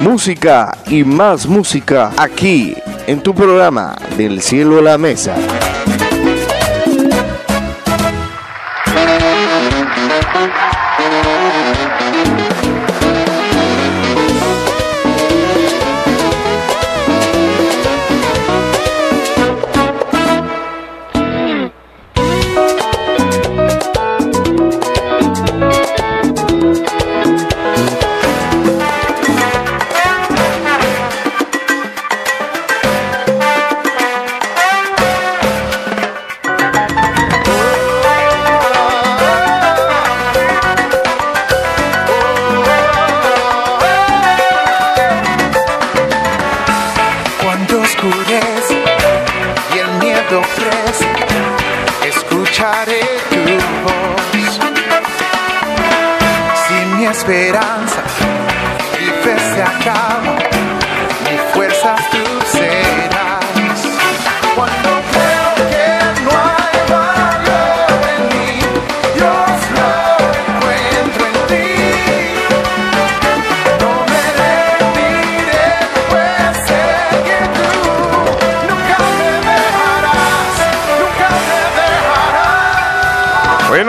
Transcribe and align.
música 0.00 0.76
y 0.88 1.04
más 1.04 1.46
música 1.46 2.10
aquí 2.16 2.74
en 3.06 3.22
tu 3.22 3.34
programa 3.34 3.96
Del 4.16 4.40
cielo 4.40 4.78
a 4.78 4.82
la 4.82 4.98
mesa. 4.98 5.36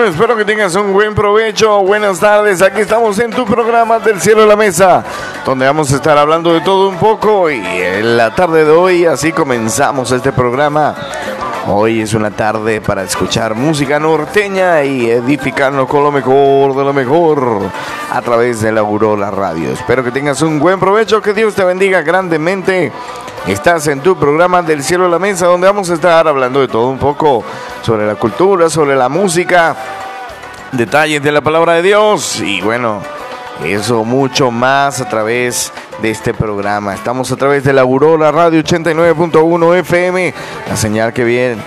Espero 0.05 0.35
que 0.35 0.45
tengas 0.45 0.75
un 0.75 0.93
buen 0.93 1.13
provecho. 1.13 1.81
Buenas 1.81 2.19
tardes, 2.19 2.61
aquí 2.61 2.81
estamos 2.81 3.19
en 3.19 3.31
tu 3.31 3.45
programa 3.45 3.99
del 3.99 4.19
cielo 4.19 4.41
de 4.41 4.47
la 4.47 4.55
mesa, 4.55 5.03
donde 5.45 5.65
vamos 5.65 5.91
a 5.91 5.95
estar 5.95 6.17
hablando 6.17 6.53
de 6.53 6.61
todo 6.61 6.89
un 6.89 6.97
poco 6.97 7.49
y 7.49 7.59
en 7.59 8.17
la 8.17 8.33
tarde 8.33 8.65
de 8.65 8.71
hoy 8.71 9.05
así 9.05 9.31
comenzamos 9.31 10.11
este 10.11 10.31
programa. 10.31 10.95
Hoy 11.67 12.01
es 12.01 12.15
una 12.15 12.31
tarde 12.31 12.81
para 12.81 13.03
escuchar 13.03 13.53
música 13.53 13.99
norteña 13.99 14.83
y 14.83 15.11
edificarnos 15.11 15.87
con 15.87 16.03
lo 16.03 16.11
mejor 16.11 16.75
de 16.75 16.83
lo 16.83 16.91
mejor 16.91 17.61
a 18.11 18.21
través 18.21 18.61
de 18.61 18.71
la 18.71 18.79
Aurora 18.79 19.29
Radio. 19.29 19.69
Espero 19.69 20.03
que 20.03 20.09
tengas 20.09 20.41
un 20.41 20.57
buen 20.57 20.79
provecho, 20.79 21.21
que 21.21 21.33
Dios 21.33 21.53
te 21.53 21.63
bendiga 21.63 22.01
grandemente. 22.01 22.91
Estás 23.45 23.85
en 23.87 24.01
tu 24.01 24.17
programa 24.17 24.63
del 24.63 24.83
cielo 24.83 25.05
a 25.05 25.09
la 25.09 25.19
mesa, 25.19 25.45
donde 25.45 25.67
vamos 25.67 25.91
a 25.91 25.93
estar 25.93 26.27
hablando 26.27 26.61
de 26.61 26.67
todo 26.67 26.87
un 26.87 26.97
poco 26.97 27.43
sobre 27.83 28.07
la 28.07 28.15
cultura, 28.15 28.67
sobre 28.67 28.95
la 28.95 29.07
música, 29.07 29.75
detalles 30.71 31.21
de 31.21 31.31
la 31.31 31.41
palabra 31.41 31.73
de 31.73 31.83
Dios 31.83 32.39
y 32.41 32.59
bueno, 32.61 33.03
eso 33.63 34.03
mucho 34.03 34.49
más 34.49 35.01
a 35.01 35.09
través 35.09 35.71
de 36.01 36.09
este 36.09 36.33
programa. 36.33 36.93
Estamos 36.93 37.31
a 37.31 37.35
través 37.35 37.63
de 37.63 37.73
la 37.73 37.81
Aurora 37.81 38.31
Radio 38.31 38.61
89.1 38.63 39.79
FM, 39.79 40.33
la 40.67 40.75
señal 40.75 41.13
que 41.13 41.23
viene, 41.23 41.61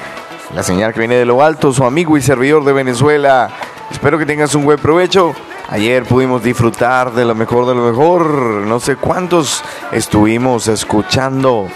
la 0.54 0.62
señal 0.62 0.92
que 0.92 0.98
viene 0.98 1.14
de 1.14 1.24
lo 1.24 1.42
alto, 1.42 1.72
su 1.72 1.84
amigo 1.84 2.16
y 2.16 2.22
servidor 2.22 2.64
de 2.64 2.72
Venezuela. 2.72 3.48
Espero 3.90 4.18
que 4.18 4.26
tengas 4.26 4.54
un 4.54 4.64
buen 4.64 4.78
provecho. 4.78 5.34
Ayer 5.68 6.04
pudimos 6.04 6.42
disfrutar 6.42 7.12
de 7.12 7.24
lo 7.24 7.34
mejor 7.34 7.66
de 7.66 7.74
lo 7.74 7.82
mejor. 7.82 8.26
No 8.66 8.80
sé 8.80 8.96
cuántos 8.96 9.62
estuvimos 9.92 10.68
escuchando 10.68 11.68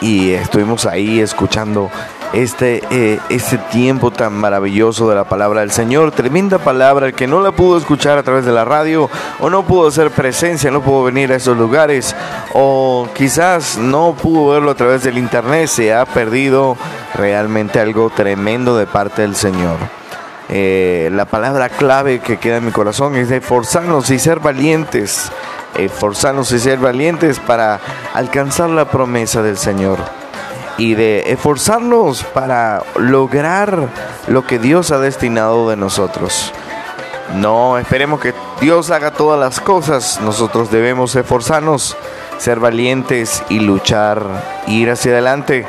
y 0.00 0.30
estuvimos 0.30 0.86
ahí 0.86 1.20
escuchando 1.20 1.90
este, 2.32 3.18
este 3.28 3.58
tiempo 3.58 4.10
tan 4.10 4.34
maravilloso 4.34 5.08
de 5.08 5.16
la 5.16 5.24
palabra 5.24 5.60
del 5.60 5.70
Señor. 5.70 6.12
Tremenda 6.12 6.58
palabra, 6.58 7.06
el 7.06 7.14
que 7.14 7.26
no 7.26 7.40
la 7.40 7.52
pudo 7.52 7.78
escuchar 7.78 8.18
a 8.18 8.22
través 8.22 8.44
de 8.44 8.52
la 8.52 8.64
radio 8.64 9.08
o 9.40 9.50
no 9.50 9.64
pudo 9.64 9.88
hacer 9.88 10.10
presencia, 10.10 10.70
no 10.70 10.82
pudo 10.82 11.04
venir 11.04 11.32
a 11.32 11.36
esos 11.36 11.56
lugares 11.56 12.14
o 12.54 13.08
quizás 13.14 13.78
no 13.78 14.14
pudo 14.14 14.52
verlo 14.52 14.70
a 14.70 14.74
través 14.74 15.02
del 15.02 15.18
internet, 15.18 15.68
se 15.68 15.94
ha 15.94 16.04
perdido 16.04 16.76
realmente 17.14 17.80
algo 17.80 18.10
tremendo 18.10 18.76
de 18.76 18.86
parte 18.86 19.22
del 19.22 19.34
Señor. 19.34 19.76
Eh, 20.50 21.10
la 21.12 21.26
palabra 21.26 21.68
clave 21.68 22.20
que 22.20 22.38
queda 22.38 22.56
en 22.56 22.64
mi 22.64 22.72
corazón 22.72 23.16
es 23.16 23.28
de 23.28 23.40
forzarnos 23.40 24.08
y 24.10 24.18
ser 24.18 24.40
valientes, 24.40 25.30
forzarnos 25.98 26.50
y 26.52 26.58
ser 26.58 26.78
valientes 26.78 27.38
para 27.38 27.80
alcanzar 28.14 28.70
la 28.70 28.86
promesa 28.86 29.42
del 29.42 29.58
Señor 29.58 29.98
y 30.78 30.94
de 30.94 31.32
esforzarnos 31.32 32.22
para 32.22 32.82
lograr 32.96 33.88
lo 34.28 34.46
que 34.46 34.58
Dios 34.58 34.92
ha 34.92 34.98
destinado 34.98 35.68
de 35.68 35.76
nosotros. 35.76 36.52
No 37.34 37.76
esperemos 37.76 38.20
que 38.20 38.32
Dios 38.60 38.90
haga 38.90 39.10
todas 39.10 39.38
las 39.38 39.60
cosas, 39.60 40.20
nosotros 40.22 40.70
debemos 40.70 41.14
esforzarnos, 41.14 41.96
ser 42.38 42.58
valientes 42.60 43.42
y 43.50 43.60
luchar, 43.60 44.22
ir 44.66 44.90
hacia 44.90 45.12
adelante. 45.12 45.66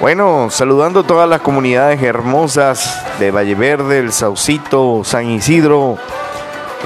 Bueno, 0.00 0.48
saludando 0.50 1.00
a 1.00 1.06
todas 1.06 1.28
las 1.28 1.40
comunidades 1.40 2.02
hermosas 2.02 3.02
de 3.18 3.30
Valle 3.30 3.54
Verde, 3.54 3.98
El 3.98 4.12
Saucito, 4.12 5.02
San 5.04 5.26
Isidro, 5.28 5.98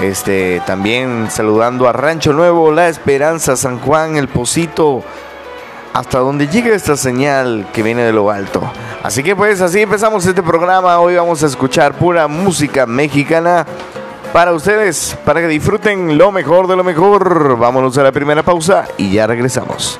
este, 0.02 0.62
también 0.66 1.28
saludando 1.30 1.88
a 1.88 1.92
Rancho 1.92 2.32
Nuevo, 2.32 2.72
La 2.72 2.88
Esperanza, 2.88 3.56
San 3.56 3.78
Juan, 3.80 4.16
El 4.16 4.28
Pocito, 4.28 5.02
hasta 5.92 6.18
donde 6.18 6.48
llegue 6.48 6.74
esta 6.74 6.96
señal 6.96 7.66
que 7.72 7.82
viene 7.82 8.02
de 8.02 8.12
lo 8.12 8.30
alto. 8.30 8.62
Así 9.02 9.22
que 9.22 9.34
pues 9.34 9.60
así 9.60 9.80
empezamos 9.80 10.24
este 10.26 10.42
programa. 10.42 10.98
Hoy 11.00 11.16
vamos 11.16 11.42
a 11.42 11.46
escuchar 11.46 11.94
pura 11.94 12.28
música 12.28 12.86
mexicana 12.86 13.66
para 14.32 14.52
ustedes, 14.52 15.16
para 15.24 15.40
que 15.40 15.48
disfruten 15.48 16.16
lo 16.16 16.30
mejor 16.30 16.66
de 16.66 16.76
lo 16.76 16.84
mejor. 16.84 17.56
Vámonos 17.58 17.96
a 17.98 18.02
la 18.02 18.12
primera 18.12 18.42
pausa 18.42 18.86
y 18.96 19.10
ya 19.12 19.26
regresamos. 19.26 19.98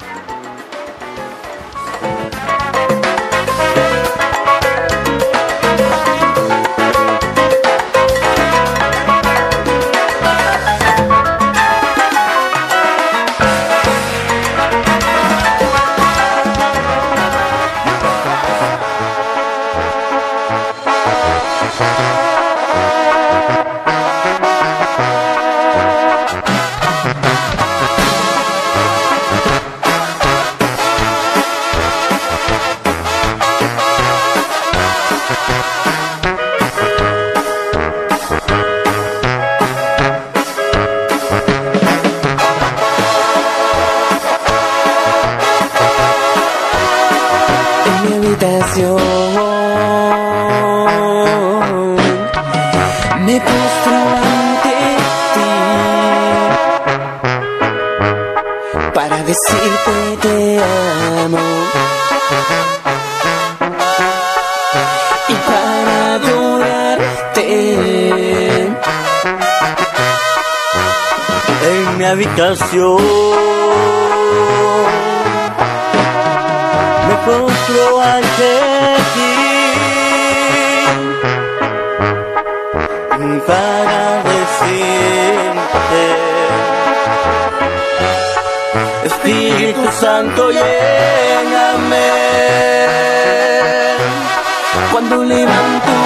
Cuando 95.10 95.24
levanto 95.24 95.99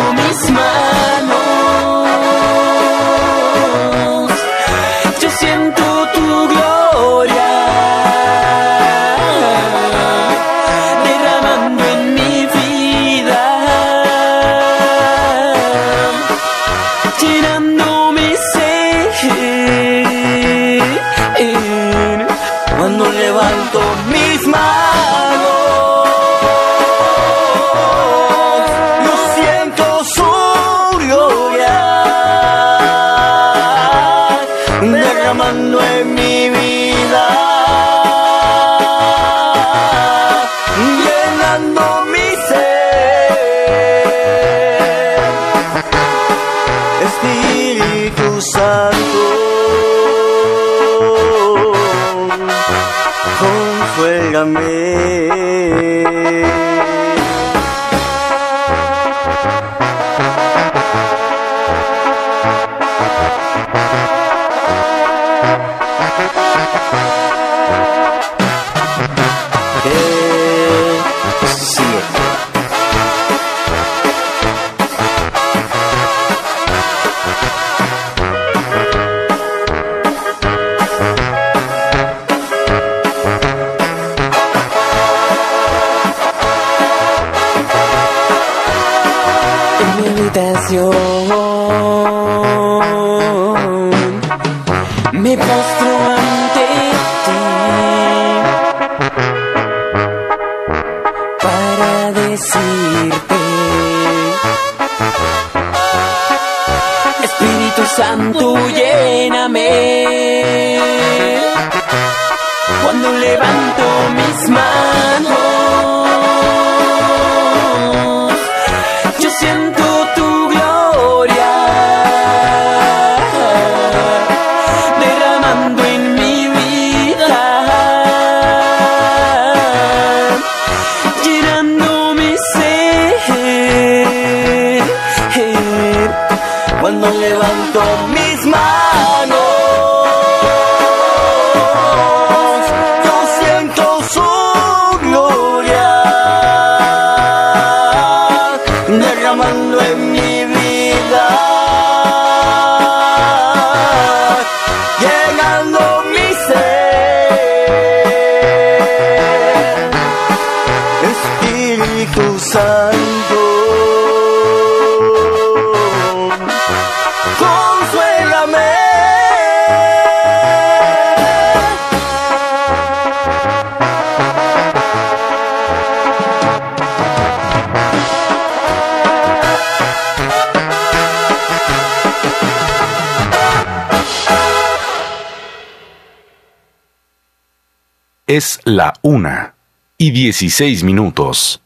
la 188.65 188.95
una 189.03 189.55
y 189.99 190.11
dieciséis 190.11 190.83
minutos. 190.83 191.61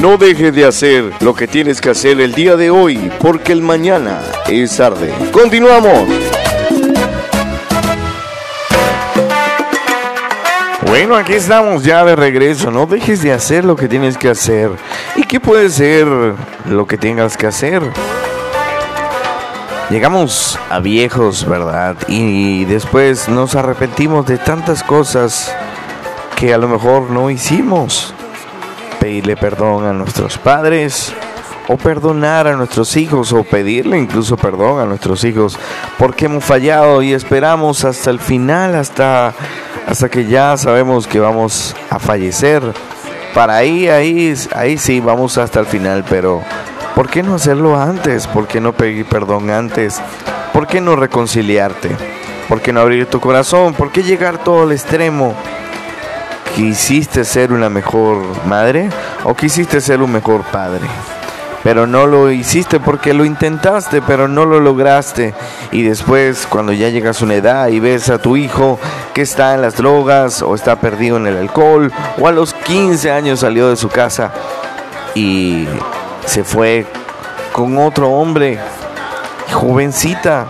No 0.00 0.16
dejes 0.16 0.54
de 0.54 0.64
hacer 0.64 1.12
lo 1.20 1.34
que 1.34 1.46
tienes 1.46 1.80
que 1.80 1.90
hacer 1.90 2.20
el 2.20 2.34
día 2.34 2.56
de 2.56 2.70
hoy, 2.70 3.10
porque 3.20 3.52
el 3.52 3.62
mañana 3.62 4.20
es 4.48 4.76
tarde. 4.76 5.12
Continuamos. 5.32 6.08
Bueno, 10.86 11.16
aquí 11.16 11.34
estamos 11.34 11.84
ya 11.84 12.04
de 12.04 12.16
regreso. 12.16 12.70
No 12.70 12.86
dejes 12.86 13.22
de 13.22 13.32
hacer 13.32 13.64
lo 13.64 13.76
que 13.76 13.88
tienes 13.88 14.16
que 14.16 14.30
hacer. 14.30 14.70
¿Y 15.16 15.24
qué 15.24 15.38
puede 15.38 15.68
ser 15.68 16.06
lo 16.68 16.86
que 16.86 16.98
tengas 16.98 17.36
que 17.36 17.46
hacer? 17.46 17.82
Llegamos 19.90 20.58
a 20.68 20.80
viejos, 20.80 21.46
¿verdad? 21.46 21.96
Y 22.08 22.66
después 22.66 23.26
nos 23.30 23.54
arrepentimos 23.54 24.26
de 24.26 24.36
tantas 24.36 24.82
cosas 24.82 25.50
que 26.36 26.52
a 26.52 26.58
lo 26.58 26.68
mejor 26.68 27.08
no 27.10 27.30
hicimos. 27.30 28.12
Pedirle 29.00 29.34
perdón 29.38 29.86
a 29.86 29.94
nuestros 29.94 30.36
padres 30.36 31.14
o 31.68 31.78
perdonar 31.78 32.46
a 32.46 32.56
nuestros 32.56 32.98
hijos 32.98 33.32
o 33.32 33.44
pedirle 33.44 33.98
incluso 33.98 34.36
perdón 34.36 34.80
a 34.80 34.84
nuestros 34.84 35.24
hijos 35.24 35.58
porque 35.98 36.26
hemos 36.26 36.44
fallado 36.44 37.00
y 37.00 37.14
esperamos 37.14 37.84
hasta 37.84 38.10
el 38.10 38.20
final, 38.20 38.74
hasta, 38.74 39.32
hasta 39.86 40.10
que 40.10 40.26
ya 40.26 40.56
sabemos 40.58 41.06
que 41.06 41.18
vamos 41.18 41.74
a 41.88 41.98
fallecer. 41.98 42.62
Para 43.32 43.56
ahí, 43.56 43.88
ahí, 43.88 44.34
ahí 44.54 44.76
sí, 44.76 45.00
vamos 45.00 45.38
hasta 45.38 45.60
el 45.60 45.66
final, 45.66 46.04
pero 46.08 46.42
¿Por 46.98 47.08
qué 47.08 47.22
no 47.22 47.36
hacerlo 47.36 47.80
antes? 47.80 48.26
¿Por 48.26 48.48
qué 48.48 48.60
no 48.60 48.72
pedir 48.72 49.06
perdón 49.06 49.50
antes? 49.50 50.02
¿Por 50.52 50.66
qué 50.66 50.80
no 50.80 50.96
reconciliarte? 50.96 51.90
¿Por 52.48 52.60
qué 52.60 52.72
no 52.72 52.80
abrir 52.80 53.06
tu 53.06 53.20
corazón? 53.20 53.72
¿Por 53.72 53.92
qué 53.92 54.02
llegar 54.02 54.38
todo 54.38 54.64
al 54.64 54.72
extremo? 54.72 55.32
¿Quisiste 56.56 57.24
ser 57.24 57.52
una 57.52 57.70
mejor 57.70 58.24
madre 58.46 58.90
o 59.22 59.36
quisiste 59.36 59.80
ser 59.80 60.02
un 60.02 60.10
mejor 60.10 60.42
padre? 60.42 60.88
Pero 61.62 61.86
no 61.86 62.08
lo 62.08 62.32
hiciste 62.32 62.80
porque 62.80 63.14
lo 63.14 63.24
intentaste, 63.24 64.02
pero 64.02 64.26
no 64.26 64.44
lo 64.44 64.58
lograste. 64.58 65.34
Y 65.70 65.84
después, 65.84 66.48
cuando 66.48 66.72
ya 66.72 66.88
llegas 66.88 67.22
a 67.22 67.26
una 67.26 67.34
edad 67.34 67.68
y 67.68 67.78
ves 67.78 68.10
a 68.10 68.18
tu 68.18 68.36
hijo 68.36 68.80
que 69.14 69.22
está 69.22 69.54
en 69.54 69.62
las 69.62 69.76
drogas 69.76 70.42
o 70.42 70.52
está 70.56 70.80
perdido 70.80 71.16
en 71.18 71.28
el 71.28 71.36
alcohol 71.36 71.92
o 72.18 72.26
a 72.26 72.32
los 72.32 72.54
15 72.54 73.12
años 73.12 73.38
salió 73.38 73.68
de 73.68 73.76
su 73.76 73.88
casa 73.88 74.32
y 75.14 75.68
se 76.28 76.44
fue 76.44 76.84
con 77.52 77.78
otro 77.78 78.10
hombre, 78.10 78.58
jovencita. 79.52 80.46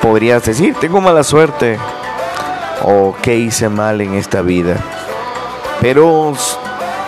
Podrías 0.00 0.44
decir, 0.44 0.74
tengo 0.80 1.00
mala 1.00 1.22
suerte 1.22 1.78
o 2.82 3.14
qué 3.20 3.36
hice 3.36 3.68
mal 3.68 4.00
en 4.00 4.14
esta 4.14 4.40
vida. 4.40 4.76
Pero 5.82 6.32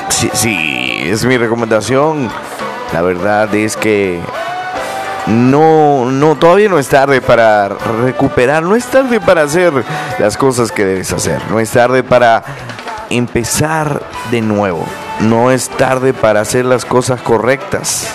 si, 0.09 1.01
es 1.05 1.25
mi 1.25 1.39
recomendación, 1.39 2.29
la 2.93 3.01
verdad 3.01 3.55
es 3.55 3.77
que 3.77 4.21
no, 5.27 6.11
no, 6.11 6.37
todavía 6.37 6.69
no 6.69 6.79
es 6.79 6.89
tarde 6.89 7.23
para 7.23 7.69
recuperar, 7.69 8.63
no 8.63 8.77
es 8.77 8.85
tarde 8.85 9.19
para 9.19 9.43
hacer 9.43 9.73
las 10.19 10.37
cosas 10.37 10.71
que 10.71 10.85
debes 10.85 11.11
hacer, 11.13 11.41
no 11.51 11.59
es 11.59 11.71
tarde 11.71 12.03
para 12.03 12.45
empezar 13.09 14.03
de 14.31 14.43
nuevo, 14.43 14.85
no 15.21 15.51
es 15.51 15.69
tarde 15.69 16.13
para 16.13 16.41
hacer 16.41 16.65
las 16.65 16.85
cosas 16.85 17.21
correctas. 17.21 18.09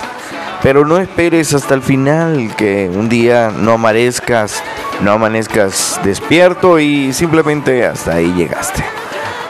Pero 0.62 0.86
no 0.86 0.98
esperes 0.98 1.52
hasta 1.52 1.74
el 1.74 1.82
final 1.82 2.54
que 2.56 2.90
un 2.92 3.08
día 3.08 3.52
no 3.54 3.72
amanezcas, 3.72 4.62
no 5.02 5.12
amanezcas 5.12 6.00
despierto 6.02 6.78
y 6.78 7.12
simplemente 7.12 7.84
hasta 7.84 8.14
ahí 8.14 8.32
llegaste. 8.32 8.82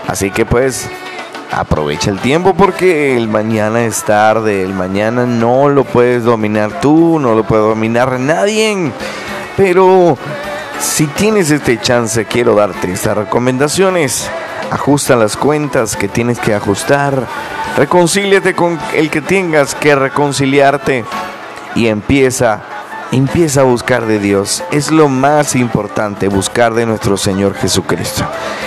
Así 0.08 0.30
que 0.32 0.44
pues 0.44 0.88
aprovecha 1.52 2.10
el 2.10 2.18
tiempo 2.18 2.54
porque 2.54 3.16
el 3.16 3.28
mañana 3.28 3.84
es 3.84 4.02
tarde, 4.02 4.64
el 4.64 4.74
mañana 4.74 5.24
no 5.24 5.68
lo 5.68 5.84
puedes 5.84 6.24
dominar 6.24 6.80
tú, 6.80 7.20
no 7.20 7.34
lo 7.36 7.44
puede 7.44 7.62
dominar 7.62 8.18
nadie. 8.18 8.90
Pero 9.56 10.18
si 10.80 11.06
tienes 11.06 11.50
este 11.52 11.80
chance, 11.80 12.24
quiero 12.24 12.56
darte 12.56 12.92
estas 12.92 13.16
recomendaciones. 13.16 14.28
Ajusta 14.74 15.14
las 15.14 15.36
cuentas 15.36 15.96
que 15.96 16.08
tienes 16.08 16.40
que 16.40 16.52
ajustar. 16.52 17.26
Reconcíliate 17.76 18.54
con 18.54 18.78
el 18.92 19.08
que 19.08 19.20
tengas 19.20 19.74
que 19.76 19.94
reconciliarte. 19.94 21.04
Y 21.76 21.86
empieza 21.86 22.60
Empieza 23.12 23.60
a 23.60 23.64
buscar 23.64 24.06
de 24.06 24.18
Dios. 24.18 24.64
Es 24.72 24.90
lo 24.90 25.08
más 25.08 25.54
importante, 25.54 26.26
buscar 26.26 26.74
de 26.74 26.84
nuestro 26.84 27.16
Señor 27.16 27.54
Jesucristo. 27.54 28.24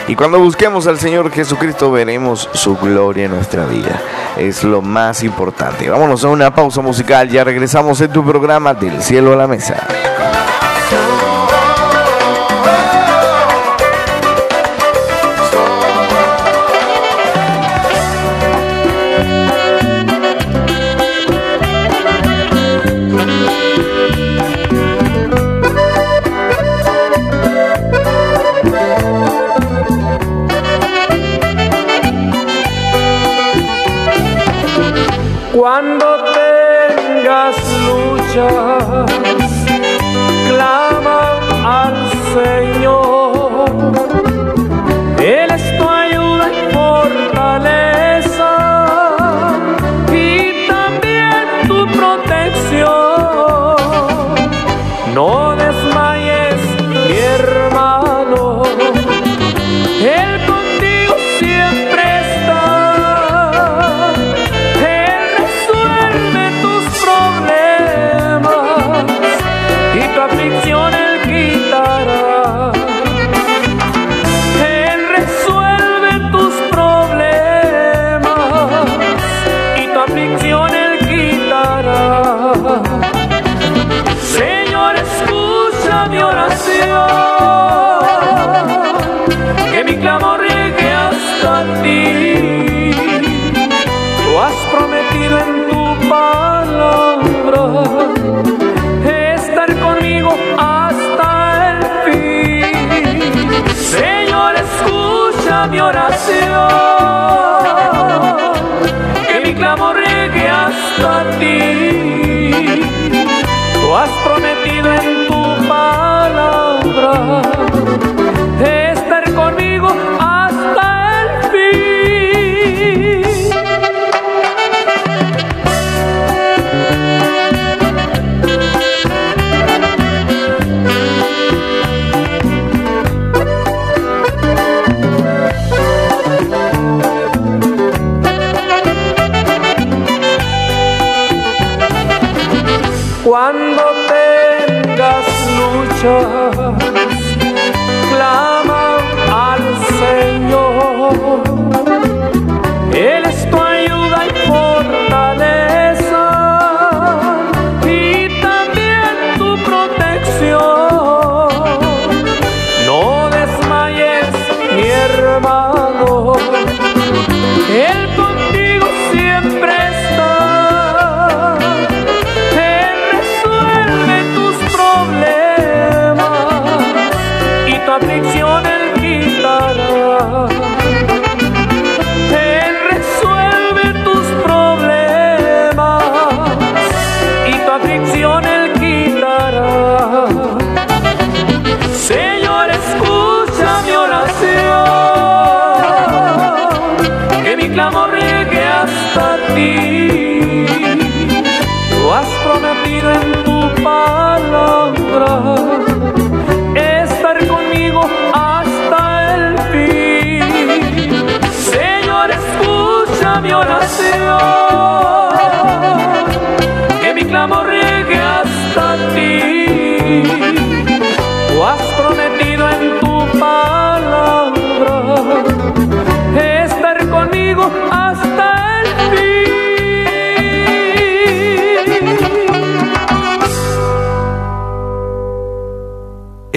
Y 0.08 0.16
cuando 0.16 0.40
busquemos 0.40 0.88
al 0.88 1.00
Señor 1.00 1.30
Jesucristo 1.32 1.92
veremos 1.92 2.50
su 2.54 2.78
gloria 2.78 3.26
en 3.26 3.32
nuestra 3.32 3.66
vida. 3.66 4.02
Es 4.38 4.64
lo 4.64 4.82
más 4.82 5.22
importante. 5.24 5.90
Vámonos 5.90 6.24
a 6.24 6.30
una 6.30 6.56
pausa 6.56 6.80
musical. 6.80 7.28
Ya 7.28 7.44
regresamos 7.44 8.00
en 8.00 8.14
tu 8.14 8.24
programa 8.24 8.74
del 8.74 9.04
cielo 9.04 9.34
a 9.34 9.36
la 9.36 9.48
mesa. 9.48 9.86
love 38.80 39.27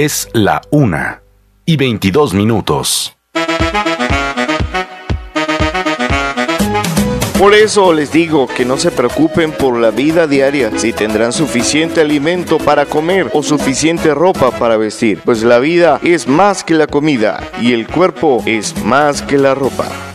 Es 0.02 0.30
la 0.32 0.62
una 0.70 1.20
y 1.66 1.76
22 1.76 2.32
minutos. 2.32 3.14
Por 7.38 7.52
eso 7.52 7.92
les 7.92 8.10
digo 8.10 8.46
que 8.46 8.64
no 8.64 8.78
se 8.78 8.92
preocupen 8.92 9.52
por 9.52 9.78
la 9.78 9.90
vida 9.90 10.26
diaria, 10.26 10.70
si 10.78 10.94
tendrán 10.94 11.34
suficiente 11.34 12.00
alimento 12.00 12.56
para 12.56 12.86
comer 12.86 13.30
o 13.34 13.42
suficiente 13.42 14.14
ropa 14.14 14.50
para 14.52 14.78
vestir, 14.78 15.20
pues 15.22 15.42
la 15.42 15.58
vida 15.58 16.00
es 16.02 16.26
más 16.26 16.64
que 16.64 16.72
la 16.72 16.86
comida 16.86 17.38
y 17.60 17.74
el 17.74 17.86
cuerpo 17.86 18.42
es 18.46 18.82
más 18.82 19.20
que 19.20 19.36
la 19.36 19.54
ropa. 19.54 20.09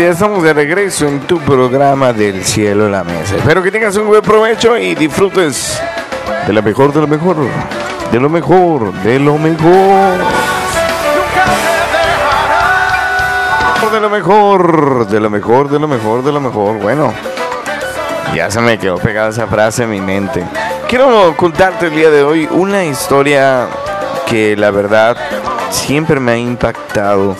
Ya 0.00 0.08
estamos 0.08 0.42
de 0.42 0.54
regreso 0.54 1.06
en 1.06 1.20
tu 1.20 1.38
programa 1.40 2.14
del 2.14 2.42
cielo 2.42 2.86
a 2.86 2.88
la 2.88 3.04
mesa. 3.04 3.36
Espero 3.36 3.62
que 3.62 3.70
tengas 3.70 3.94
un 3.96 4.06
buen 4.06 4.22
provecho 4.22 4.78
y 4.78 4.94
disfrutes 4.94 5.78
de 6.46 6.52
la 6.54 6.62
mejor, 6.62 6.92
de 6.94 7.00
lo 7.02 7.06
mejor, 7.06 7.36
de 8.10 8.20
lo 8.20 8.30
mejor, 8.30 8.92
de 9.02 9.18
lo 9.18 9.36
mejor. 9.36 10.18
De 13.92 14.00
lo 14.00 14.08
mejor, 14.08 15.06
de 15.06 15.20
lo 15.20 15.30
mejor, 15.30 15.68
de 15.68 15.78
lo 15.78 15.88
mejor, 15.88 16.24
de 16.24 16.32
lo 16.32 16.40
mejor. 16.40 16.78
Bueno, 16.78 17.12
ya 18.34 18.50
se 18.50 18.60
me 18.60 18.78
quedó 18.78 18.96
pegada 18.96 19.28
esa 19.28 19.48
frase 19.48 19.82
en 19.82 19.90
mi 19.90 20.00
mente. 20.00 20.42
Quiero 20.88 21.36
contarte 21.36 21.88
el 21.88 21.94
día 21.94 22.10
de 22.10 22.22
hoy 22.22 22.48
una 22.50 22.84
historia 22.84 23.66
que 24.26 24.56
la 24.56 24.70
verdad 24.70 25.16
siempre 25.70 26.20
me 26.20 26.32
ha 26.32 26.36
impactado. 26.38 27.36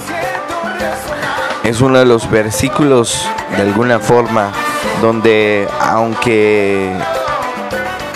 Es 1.70 1.80
uno 1.80 2.00
de 2.00 2.04
los 2.04 2.28
versículos 2.28 3.24
de 3.56 3.62
alguna 3.62 4.00
forma 4.00 4.50
donde 5.00 5.68
aunque 5.78 6.92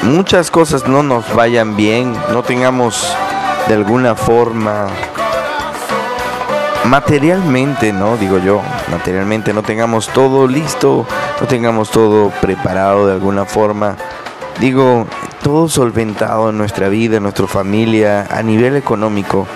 muchas 0.03 0.51
cosas 0.51 0.89
no 0.89 1.05
nos 1.05 1.33
vayan 1.37 1.77
bien, 1.77 2.17
no 2.33 2.43
tengamos 2.43 3.07
de 3.69 3.75
alguna 3.75 4.17
forma 4.17 4.89
materialmente, 6.87 7.93
¿no? 7.93 8.17
Digo 8.17 8.39
yo, 8.39 8.61
materialmente 8.91 9.53
no 9.53 9.63
tengamos 9.63 10.09
todo 10.09 10.49
listo, 10.49 11.07
no 11.41 11.47
tengamos 11.47 11.93
todo 11.93 12.31
preparado 12.41 13.07
de 13.07 13.13
alguna 13.13 13.45
forma. 13.45 13.95
Digo, 14.59 15.07
todo 15.45 15.69
solventado 15.69 16.51
en 16.51 16.59
nuestra 16.59 16.89
vida, 16.89 17.19
en 17.19 17.23
nuestra 17.23 17.47
familia, 17.47 18.27
a 18.29 18.43
nivel 18.43 18.75
económico. 18.75 19.47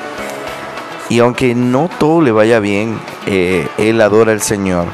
Y 1.09 1.19
aunque 1.19 1.57
no 1.57 1.90
todo 1.99 2.23
le 2.23 2.31
vaya 2.31 2.61
bien, 2.61 3.00
eh, 3.30 3.68
él 3.76 4.00
adora 4.00 4.32
al 4.32 4.40
Señor. 4.42 4.88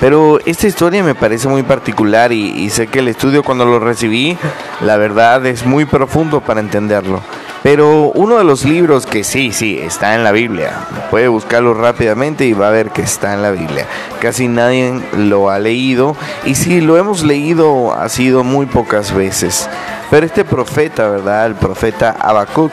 Pero 0.00 0.38
esta 0.44 0.68
historia 0.68 1.02
me 1.02 1.16
parece 1.16 1.48
muy 1.48 1.64
particular 1.64 2.32
y, 2.32 2.70
sé 2.70 2.86
que 2.86 3.00
el 3.00 3.08
estudio 3.08 3.42
cuando 3.42 3.64
lo 3.64 3.80
recibí, 3.80 4.38
la 4.80 4.96
verdad 4.96 5.44
es 5.46 5.66
muy 5.66 5.86
profundo 5.86 6.40
para 6.40 6.60
entenderlo. 6.60 7.20
Pero 7.64 8.12
uno 8.14 8.38
de 8.38 8.44
los 8.44 8.64
libros 8.64 9.06
que 9.06 9.24
sí, 9.24 9.50
sí, 9.50 9.76
está 9.76 10.14
en 10.14 10.22
la 10.22 10.30
Biblia, 10.30 10.72
puede 11.10 11.26
buscarlo 11.26 11.74
rápidamente 11.74 12.44
y 12.46 12.52
va 12.52 12.68
a 12.68 12.72
ver 12.72 12.90
que 12.90 13.02
está 13.02 13.34
en 13.34 13.42
la 13.42 13.50
Biblia. 13.50 13.86
Casi 14.20 14.46
nadie 14.46 15.00
lo 15.16 15.50
ha 15.50 15.58
leído 15.58 16.16
y 16.44 16.54
si 16.54 16.80
lo 16.80 16.96
hemos 16.96 17.24
leído 17.24 17.92
ha 17.92 18.08
sido 18.08 18.44
muy 18.44 18.66
pocas 18.66 19.12
veces. 19.12 19.68
Pero 20.10 20.24
este 20.24 20.44
profeta, 20.44 21.08
¿verdad? 21.08 21.46
El 21.46 21.56
profeta 21.56 22.14
Habacuc, 22.20 22.70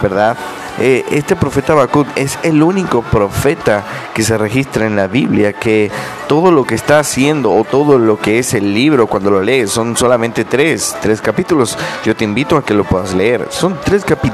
¿verdad? 0.00 0.36
Eh, 0.80 1.04
este 1.10 1.36
profeta 1.36 1.74
Habacuc 1.74 2.06
es 2.16 2.38
el 2.42 2.62
único 2.62 3.02
profeta 3.02 3.84
que 4.14 4.22
se 4.22 4.38
registra 4.38 4.86
en 4.86 4.96
la 4.96 5.06
Biblia 5.06 5.52
que 5.52 5.90
todo 6.28 6.50
lo 6.50 6.64
que 6.64 6.74
está 6.74 6.98
haciendo 6.98 7.52
o 7.52 7.62
todo 7.64 7.98
lo 7.98 8.18
que 8.18 8.38
es 8.38 8.54
el 8.54 8.72
libro 8.74 9.06
cuando 9.06 9.30
lo 9.30 9.42
lees 9.42 9.70
son 9.70 9.96
solamente 9.96 10.44
tres, 10.44 10.96
tres 11.02 11.20
capítulos. 11.20 11.76
Yo 12.04 12.16
te 12.16 12.24
invito 12.24 12.56
a 12.56 12.64
que 12.64 12.74
lo 12.74 12.84
puedas 12.84 13.12
leer. 13.12 13.48
Son 13.50 13.78
tres, 13.84 14.04
capi- 14.06 14.32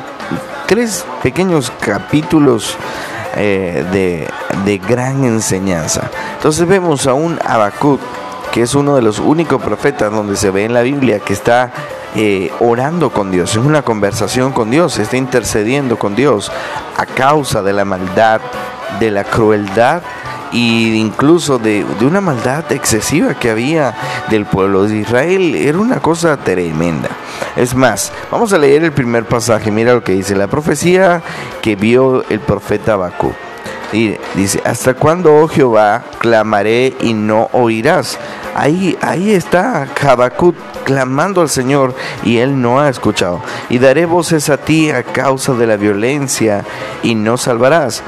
tres 0.67 1.05
pequeños 1.23 1.73
capítulos 1.81 2.77
eh, 3.37 3.85
de, 3.93 4.29
de 4.65 4.79
gran 4.79 5.25
enseñanza. 5.25 6.09
Entonces 6.37 6.67
vemos 6.69 7.07
a 7.09 7.15
un 7.15 7.39
Habacuc 7.45 8.01
es 8.61 8.75
uno 8.75 8.97
de 8.97 9.03
los 9.03 9.19
únicos 9.19 9.63
profetas 9.63 10.13
donde 10.13 10.37
se 10.37 10.51
ve 10.51 10.65
en 10.65 10.75
la 10.75 10.83
Biblia 10.83 11.21
que 11.21 11.33
está 11.33 11.73
eh, 12.15 12.51
orando 12.61 13.11
con 13.11 13.31
Dios, 13.31 13.51
es 13.51 13.57
una 13.59 13.83
conversación 13.83 14.53
con 14.53 14.71
Dios, 14.71 14.99
está 14.99 15.17
intercediendo 15.17 15.99
con 15.99 16.15
Dios 16.15 16.51
a 16.97 17.07
causa 17.07 17.63
de 17.63 17.73
la 17.73 17.85
maldad, 17.85 18.41
de 18.99 19.11
la 19.11 19.25
crueldad 19.25 20.03
y 20.51 20.95
incluso 20.95 21.59
de, 21.59 21.85
de 21.99 22.07
una 22.07 22.21
maldad 22.21 22.73
excesiva 22.73 23.35
que 23.35 23.51
había 23.51 23.95
del 24.31 24.47
pueblo 24.47 24.85
de 24.85 24.99
Israel. 24.99 25.55
Era 25.55 25.79
una 25.79 26.01
cosa 26.01 26.37
tremenda. 26.39 27.11
Es 27.57 27.75
más, 27.75 28.13
vamos 28.31 28.53
a 28.53 28.59
leer 28.59 28.85
el 28.85 28.93
primer 28.93 29.27
pasaje. 29.27 29.71
Mira 29.71 29.93
lo 29.93 30.03
que 30.03 30.13
dice 30.13 30.35
la 30.35 30.47
profecía 30.47 31.23
que 31.61 31.77
vio 31.77 32.25
el 32.31 32.41
profeta 32.41 32.95
Habacuc. 32.95 33.48
Y 33.93 34.17
dice, 34.35 34.61
¿hasta 34.65 34.95
cuándo, 34.95 35.35
oh 35.35 35.49
Jehová, 35.49 36.05
clamaré 36.19 36.95
y 37.01 37.15
no 37.15 37.49
oirás? 37.53 38.19
Ahí, 38.55 38.99
ahí 39.01 39.33
está 39.33 39.87
Habacuc 40.03 40.57
clamando 40.85 41.41
al 41.41 41.49
Señor 41.49 41.95
y 42.25 42.39
él 42.39 42.61
no 42.61 42.81
ha 42.81 42.89
escuchado. 42.89 43.41
Y 43.71 43.79
daré 43.79 44.05
voces 44.05 44.51
a 44.51 44.59
ti 44.59 44.91
a 44.91 45.03
causa 45.03 45.55
de 45.55 45.67
la 45.67 45.77
violencia 45.77 46.65
y 47.03 47.15
no 47.15 47.37
salvarás. 47.37 48.03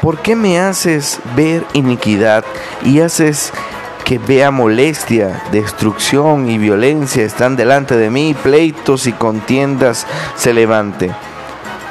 ¿Por 0.00 0.18
qué 0.18 0.34
me 0.34 0.58
haces 0.58 1.20
ver 1.36 1.64
iniquidad 1.74 2.44
y 2.84 3.00
haces 3.00 3.52
que 4.04 4.18
vea 4.18 4.50
molestia, 4.50 5.44
destrucción 5.52 6.50
y 6.50 6.58
violencia 6.58 7.24
están 7.24 7.54
delante 7.56 7.96
de 7.96 8.10
mí, 8.10 8.34
pleitos 8.34 9.06
y 9.06 9.12
contiendas 9.12 10.06
se 10.34 10.52
levante? 10.52 11.12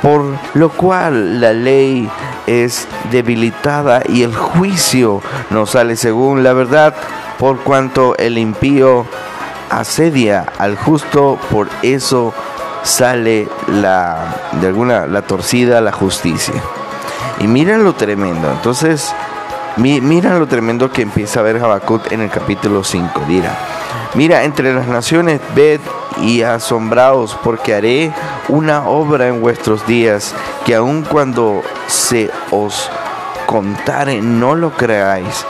Por 0.02 0.24
lo 0.56 0.70
cual 0.70 1.40
la 1.40 1.54
ley 1.54 2.10
es 2.48 2.88
debilitada 3.12 4.02
y 4.08 4.24
el 4.24 4.36
juicio 4.36 5.22
no 5.52 5.66
sale 5.66 5.96
según 5.96 6.44
la 6.44 6.54
verdad, 6.54 6.94
por 7.38 7.60
cuanto 7.62 8.16
el 8.18 8.38
impío 8.38 9.06
asedia 9.70 10.46
al 10.58 10.76
justo, 10.76 11.38
por 11.50 11.70
eso 11.82 12.34
sale 12.84 13.48
la 13.68 14.36
de 14.60 14.68
alguna 14.68 15.06
la 15.08 15.22
torcida 15.22 15.82
la 15.82 15.92
justicia. 15.92 16.56
Y 17.40 17.48
miren 17.48 17.84
lo 17.84 17.94
tremendo. 17.94 18.52
Entonces, 18.52 19.14
mi- 19.78 20.02
miren 20.02 20.40
lo 20.40 20.48
tremendo 20.48 20.92
que 20.92 21.04
empieza 21.04 21.40
a 21.40 21.44
ver 21.44 21.58
Habacuc 21.64 22.12
en 22.12 22.22
el 22.22 22.30
capítulo 22.30 22.84
5. 22.84 23.22
Mira, 23.28 23.56
mira, 24.16 24.44
entre 24.44 24.74
las 24.74 24.88
naciones 24.88 25.40
ved 25.56 25.80
y 26.22 26.42
asombraos, 26.42 27.38
porque 27.44 27.74
haré 27.74 28.14
una 28.50 28.88
obra 28.88 29.28
en 29.28 29.42
vuestros 29.42 29.86
días, 29.88 30.34
que 30.66 30.76
aun 30.76 31.04
cuando 31.04 31.62
se 31.88 32.30
os 32.52 32.90
contare, 33.46 34.22
no 34.22 34.56
lo 34.56 34.72
creáis. 34.72 35.46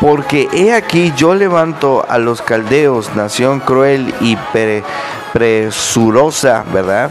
Porque 0.00 0.48
he 0.52 0.72
aquí 0.74 1.12
yo 1.16 1.34
levanto 1.34 2.04
a 2.08 2.18
los 2.18 2.42
caldeos, 2.42 3.14
nación 3.14 3.60
cruel 3.60 4.14
y 4.20 4.36
pre- 4.52 4.84
presurosa, 5.32 6.64
¿verdad? 6.72 7.10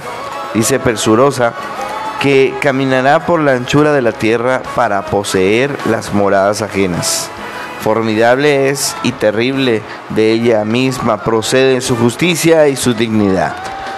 Dice 0.54 0.80
presurosa, 0.80 1.54
que 2.22 2.54
caminará 2.62 3.26
por 3.26 3.40
la 3.42 3.54
anchura 3.54 3.92
de 3.92 4.02
la 4.02 4.12
tierra 4.12 4.62
para 4.76 5.02
poseer 5.04 5.76
las 5.90 6.14
moradas 6.14 6.62
ajenas. 6.62 7.30
Formidable 7.84 8.70
es 8.70 8.96
y 9.04 9.12
terrible 9.12 9.82
de 10.12 10.32
ella 10.32 10.64
misma 10.64 11.22
procede 11.22 11.82
su 11.82 11.98
justicia 11.98 12.70
y 12.70 12.78
su 12.78 12.94
dignidad. 12.94 13.58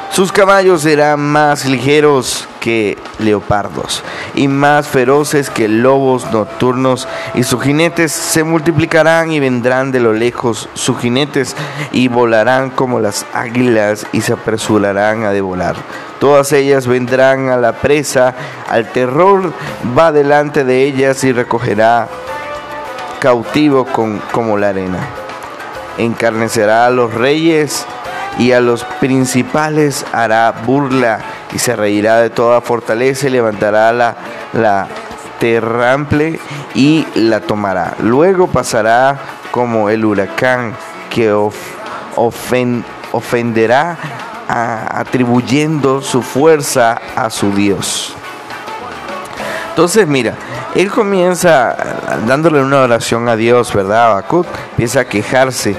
Sus 0.09 0.31
caballos 0.31 0.81
serán 0.81 1.19
más 1.19 1.65
ligeros 1.65 2.47
que 2.59 2.97
leopardos 3.19 4.01
y 4.33 4.47
más 4.47 4.87
feroces 4.87 5.51
que 5.51 5.67
lobos 5.67 6.31
nocturnos 6.31 7.07
y 7.35 7.43
sus 7.43 7.61
jinetes 7.61 8.11
se 8.11 8.43
multiplicarán 8.43 9.31
y 9.31 9.39
vendrán 9.39 9.91
de 9.91 9.99
lo 9.99 10.13
lejos 10.13 10.67
sus 10.73 10.97
jinetes 10.97 11.55
y 11.91 12.07
volarán 12.07 12.71
como 12.71 12.99
las 12.99 13.23
águilas 13.33 14.07
y 14.13 14.21
se 14.21 14.33
apresurarán 14.33 15.25
a 15.25 15.31
devorar. 15.31 15.75
Todas 16.19 16.53
ellas 16.53 16.87
vendrán 16.87 17.49
a 17.49 17.57
la 17.57 17.73
presa, 17.73 18.33
al 18.67 18.91
terror 18.91 19.53
va 19.95 20.11
delante 20.11 20.63
de 20.63 20.85
ellas 20.85 21.23
y 21.23 21.33
recogerá 21.33 22.07
cautivo 23.25 23.85
con, 23.85 24.19
como 24.31 24.55
la 24.55 24.69
arena. 24.69 24.99
encarnecerá 25.97 26.85
a 26.85 26.89
los 26.91 27.11
reyes 27.11 27.83
y 28.37 28.51
a 28.51 28.59
los 28.61 28.83
principales 28.99 30.05
hará 30.13 30.51
burla 30.63 31.21
y 31.51 31.57
se 31.57 31.75
reirá 31.75 32.17
de 32.21 32.29
toda 32.29 32.61
fortaleza 32.61 33.25
y 33.25 33.31
levantará 33.31 33.91
la, 33.93 34.15
la 34.53 34.87
terrample 35.39 36.39
y 36.75 37.07
la 37.15 37.39
tomará. 37.39 37.95
Luego 37.99 38.45
pasará 38.45 39.17
como 39.49 39.89
el 39.89 40.05
huracán 40.05 40.75
que 41.09 41.31
of- 41.31 41.55
ofen- 42.15 42.83
ofenderá 43.11 43.97
atribuyendo 44.47 46.03
su 46.03 46.21
fuerza 46.21 47.01
a 47.15 47.31
su 47.31 47.51
Dios. 47.53 48.15
Entonces, 49.75 50.07
mira, 50.07 50.35
él 50.73 50.89
comienza 50.89 51.75
dándole 52.25 52.61
una 52.61 52.79
oración 52.79 53.27
a 53.27 53.35
Dios, 53.35 53.73
¿verdad? 53.73 54.11
Habacuc 54.11 54.47
empieza 54.69 55.01
a 55.01 55.05
quejarse, 55.05 55.75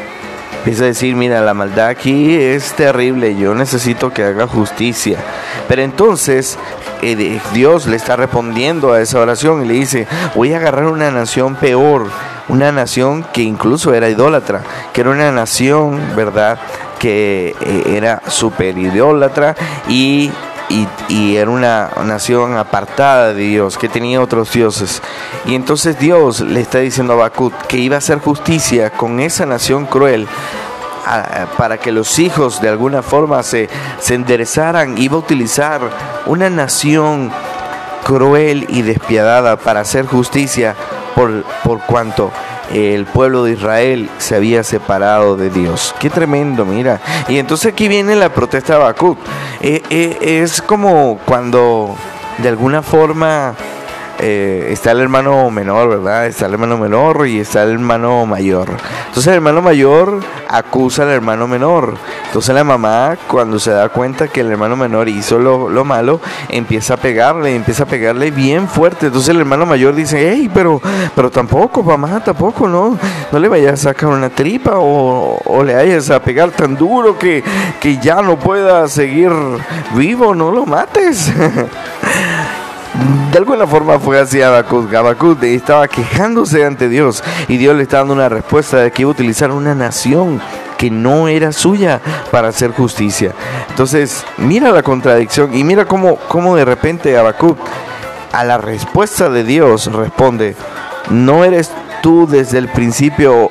empieza 0.58 0.84
a 0.84 0.88
decir, 0.88 1.16
mira, 1.16 1.40
la 1.40 1.54
maldad 1.54 1.86
aquí 1.86 2.34
es 2.34 2.74
terrible, 2.74 3.36
yo 3.36 3.54
necesito 3.54 4.12
que 4.12 4.22
haga 4.22 4.46
justicia. 4.46 5.16
Pero 5.66 5.80
entonces 5.80 6.58
eh, 7.00 7.40
Dios 7.54 7.86
le 7.86 7.96
está 7.96 8.16
respondiendo 8.16 8.92
a 8.92 9.00
esa 9.00 9.18
oración 9.18 9.64
y 9.64 9.68
le 9.68 9.72
dice, 9.72 10.06
voy 10.34 10.52
a 10.52 10.58
agarrar 10.58 10.88
una 10.88 11.10
nación 11.10 11.54
peor, 11.54 12.10
una 12.48 12.72
nación 12.72 13.24
que 13.32 13.40
incluso 13.40 13.94
era 13.94 14.10
idólatra, 14.10 14.60
que 14.92 15.00
era 15.00 15.08
una 15.08 15.32
nación, 15.32 15.98
¿verdad? 16.14 16.58
Que 16.98 17.56
eh, 17.62 17.94
era 17.96 18.20
super 18.28 18.76
idólatra 18.76 19.56
y 19.88 20.30
y, 20.68 21.36
era 21.36 21.50
una 21.50 21.90
nación 22.04 22.56
apartada 22.56 23.32
de 23.32 23.42
Dios, 23.42 23.78
que 23.78 23.88
tenía 23.88 24.20
otros 24.20 24.52
dioses. 24.52 25.02
Y 25.44 25.54
entonces 25.54 25.98
Dios 25.98 26.40
le 26.40 26.60
está 26.60 26.78
diciendo 26.78 27.12
a 27.12 27.16
Habacuc 27.16 27.54
que 27.66 27.78
iba 27.78 27.96
a 27.96 27.98
hacer 27.98 28.18
justicia 28.18 28.90
con 28.90 29.20
esa 29.20 29.46
nación 29.46 29.86
cruel 29.86 30.26
para 31.56 31.78
que 31.78 31.92
los 31.92 32.18
hijos 32.18 32.60
de 32.60 32.68
alguna 32.68 33.00
forma 33.02 33.42
se, 33.44 33.68
se 34.00 34.14
enderezaran, 34.14 34.98
iba 34.98 35.14
a 35.14 35.20
utilizar 35.20 35.80
una 36.26 36.50
nación 36.50 37.30
cruel 38.04 38.66
y 38.68 38.82
despiadada 38.82 39.56
para 39.56 39.80
hacer 39.80 40.06
justicia 40.06 40.74
por, 41.14 41.44
por 41.62 41.80
cuanto 41.80 42.32
el 42.72 43.04
pueblo 43.06 43.44
de 43.44 43.52
Israel 43.52 44.08
se 44.18 44.36
había 44.36 44.62
separado 44.64 45.36
de 45.36 45.50
Dios. 45.50 45.94
Qué 45.98 46.10
tremendo, 46.10 46.64
mira. 46.64 47.00
Y 47.28 47.38
entonces 47.38 47.72
aquí 47.72 47.88
viene 47.88 48.16
la 48.16 48.30
protesta 48.30 48.76
de. 48.78 49.16
Eh, 49.60 49.82
eh, 49.90 50.40
es 50.42 50.60
como 50.62 51.18
cuando 51.24 51.94
de 52.38 52.48
alguna 52.48 52.82
forma 52.82 53.54
eh, 54.18 54.68
está 54.70 54.92
el 54.92 55.00
hermano 55.00 55.50
menor, 55.50 55.88
¿verdad? 55.88 56.26
Está 56.26 56.46
el 56.46 56.54
hermano 56.54 56.78
menor 56.78 57.26
y 57.26 57.40
está 57.40 57.62
el 57.64 57.72
hermano 57.72 58.24
mayor. 58.26 58.70
Entonces 59.08 59.26
el 59.28 59.34
hermano 59.34 59.62
mayor 59.62 60.20
acusa 60.48 61.02
al 61.02 61.10
hermano 61.10 61.46
menor. 61.46 61.94
Entonces 62.26 62.54
la 62.54 62.64
mamá, 62.64 63.16
cuando 63.28 63.58
se 63.58 63.70
da 63.70 63.88
cuenta 63.88 64.28
que 64.28 64.40
el 64.40 64.50
hermano 64.50 64.76
menor 64.76 65.08
hizo 65.08 65.38
lo, 65.38 65.68
lo 65.68 65.84
malo, 65.84 66.20
empieza 66.48 66.94
a 66.94 66.96
pegarle, 66.96 67.54
empieza 67.54 67.84
a 67.84 67.86
pegarle 67.86 68.30
bien 68.30 68.68
fuerte. 68.68 69.06
Entonces 69.06 69.30
el 69.30 69.40
hermano 69.40 69.66
mayor 69.66 69.94
dice, 69.94 70.30
hey, 70.32 70.50
pero, 70.52 70.80
pero 71.14 71.30
tampoco, 71.30 71.82
mamá, 71.82 72.22
tampoco, 72.24 72.68
¿no? 72.68 72.98
No 73.32 73.38
le 73.38 73.48
vayas 73.48 73.74
a 73.74 73.90
sacar 73.90 74.08
una 74.08 74.30
tripa 74.30 74.72
o, 74.76 75.38
o 75.44 75.62
le 75.62 75.74
vayas 75.74 76.10
a 76.10 76.20
pegar 76.20 76.50
tan 76.50 76.76
duro 76.76 77.18
que, 77.18 77.42
que 77.80 77.98
ya 77.98 78.22
no 78.22 78.38
pueda 78.38 78.88
seguir 78.88 79.30
vivo, 79.94 80.34
no 80.34 80.50
lo 80.50 80.64
mates. 80.64 81.32
De 83.36 83.40
alguna 83.40 83.66
forma 83.66 83.98
fue 83.98 84.18
así 84.18 84.40
Habacuc. 84.40 84.94
Habacuc 84.94 85.42
estaba 85.42 85.86
quejándose 85.88 86.64
ante 86.64 86.88
Dios 86.88 87.22
y 87.48 87.58
Dios 87.58 87.76
le 87.76 87.82
estaba 87.82 88.00
dando 88.00 88.14
una 88.14 88.30
respuesta 88.30 88.78
de 88.78 88.90
que 88.90 89.02
iba 89.02 89.10
a 89.10 89.12
utilizar 89.12 89.50
una 89.50 89.74
nación 89.74 90.40
que 90.78 90.90
no 90.90 91.28
era 91.28 91.52
suya 91.52 92.00
para 92.30 92.48
hacer 92.48 92.70
justicia. 92.70 93.34
Entonces, 93.68 94.24
mira 94.38 94.70
la 94.70 94.82
contradicción 94.82 95.54
y 95.54 95.64
mira 95.64 95.84
cómo, 95.84 96.16
cómo 96.28 96.56
de 96.56 96.64
repente 96.64 97.18
Habacuc 97.18 97.58
a 98.32 98.42
la 98.42 98.56
respuesta 98.56 99.28
de 99.28 99.44
Dios 99.44 99.92
responde, 99.92 100.56
¿no 101.10 101.44
eres 101.44 101.70
tú 102.02 102.26
desde 102.26 102.56
el 102.56 102.68
principio, 102.68 103.50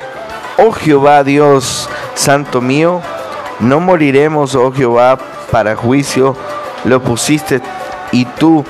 oh 0.58 0.72
Jehová 0.72 1.22
Dios 1.22 1.88
santo 2.16 2.60
mío? 2.60 3.02
No 3.60 3.78
moriremos, 3.78 4.56
oh 4.56 4.72
Jehová, 4.72 5.16
para 5.52 5.76
juicio, 5.76 6.34
lo 6.82 7.00
pusiste 7.04 7.62
y 8.12 8.24
tú, 8.24 8.64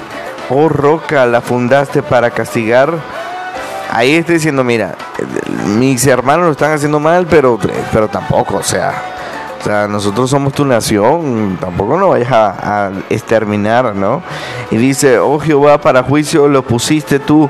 oh 0.51 0.69
roca, 0.69 1.27
la 1.27 1.41
fundaste 1.41 2.03
para 2.03 2.31
castigar. 2.31 2.95
Ahí 3.91 4.15
está 4.17 4.33
diciendo, 4.33 4.65
mira, 4.65 4.95
mis 5.79 6.07
hermanos 6.07 6.47
lo 6.47 6.53
están 6.53 6.73
haciendo 6.73 7.01
mal, 7.01 7.27
pero, 7.29 7.59
pero 7.93 8.09
tampoco, 8.09 8.57
o 8.57 8.63
sea, 8.63 9.03
o 9.61 9.65
sea, 9.65 9.89
nosotros 9.89 10.29
somos 10.29 10.53
tu 10.53 10.65
nación, 10.65 11.57
tampoco 11.61 11.97
nos 11.97 12.11
vayas 12.11 12.33
a, 12.33 12.87
a 12.87 12.93
exterminar, 13.11 13.95
¿no? 13.95 14.23
Y 14.71 14.77
dice, 14.77 15.19
oh 15.19 15.39
Jehová, 15.39 15.81
para 15.81 16.03
juicio 16.03 16.49
lo 16.49 16.63
pusiste 16.63 17.19
tú, 17.21 17.49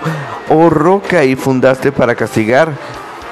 oh 0.51 0.71
roca, 0.71 1.25
y 1.25 1.37
fundaste 1.37 1.91
para 1.91 2.15
castigar. 2.15 2.73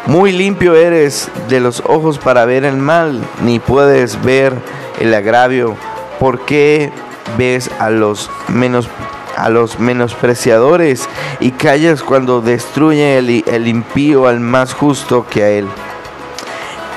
Muy 0.07 0.33
limpio 0.33 0.74
eres 0.74 1.31
de 1.48 1.61
los 1.61 1.83
ojos 1.87 2.18
para 2.18 2.44
ver 2.44 2.64
el 2.64 2.77
mal, 2.77 3.22
ni 3.42 3.59
puedes 3.59 4.22
ver 4.22 4.55
el 5.00 5.14
agravio. 5.14 5.77
¿Por 6.20 6.40
qué 6.40 6.92
ves 7.38 7.70
a 7.79 7.90
los 7.90 8.31
menos 8.48 8.88
a 9.37 9.49
los 9.51 9.79
menospreciadores 9.79 11.09
y 11.40 11.53
callas 11.53 12.03
cuando 12.03 12.40
destruye 12.40 13.18
el, 13.18 13.68
impío 13.68 14.27
al 14.27 14.40
más 14.40 14.75
justo 14.75 15.27
que 15.29 15.42
a 15.42 15.51
él? 15.51 15.68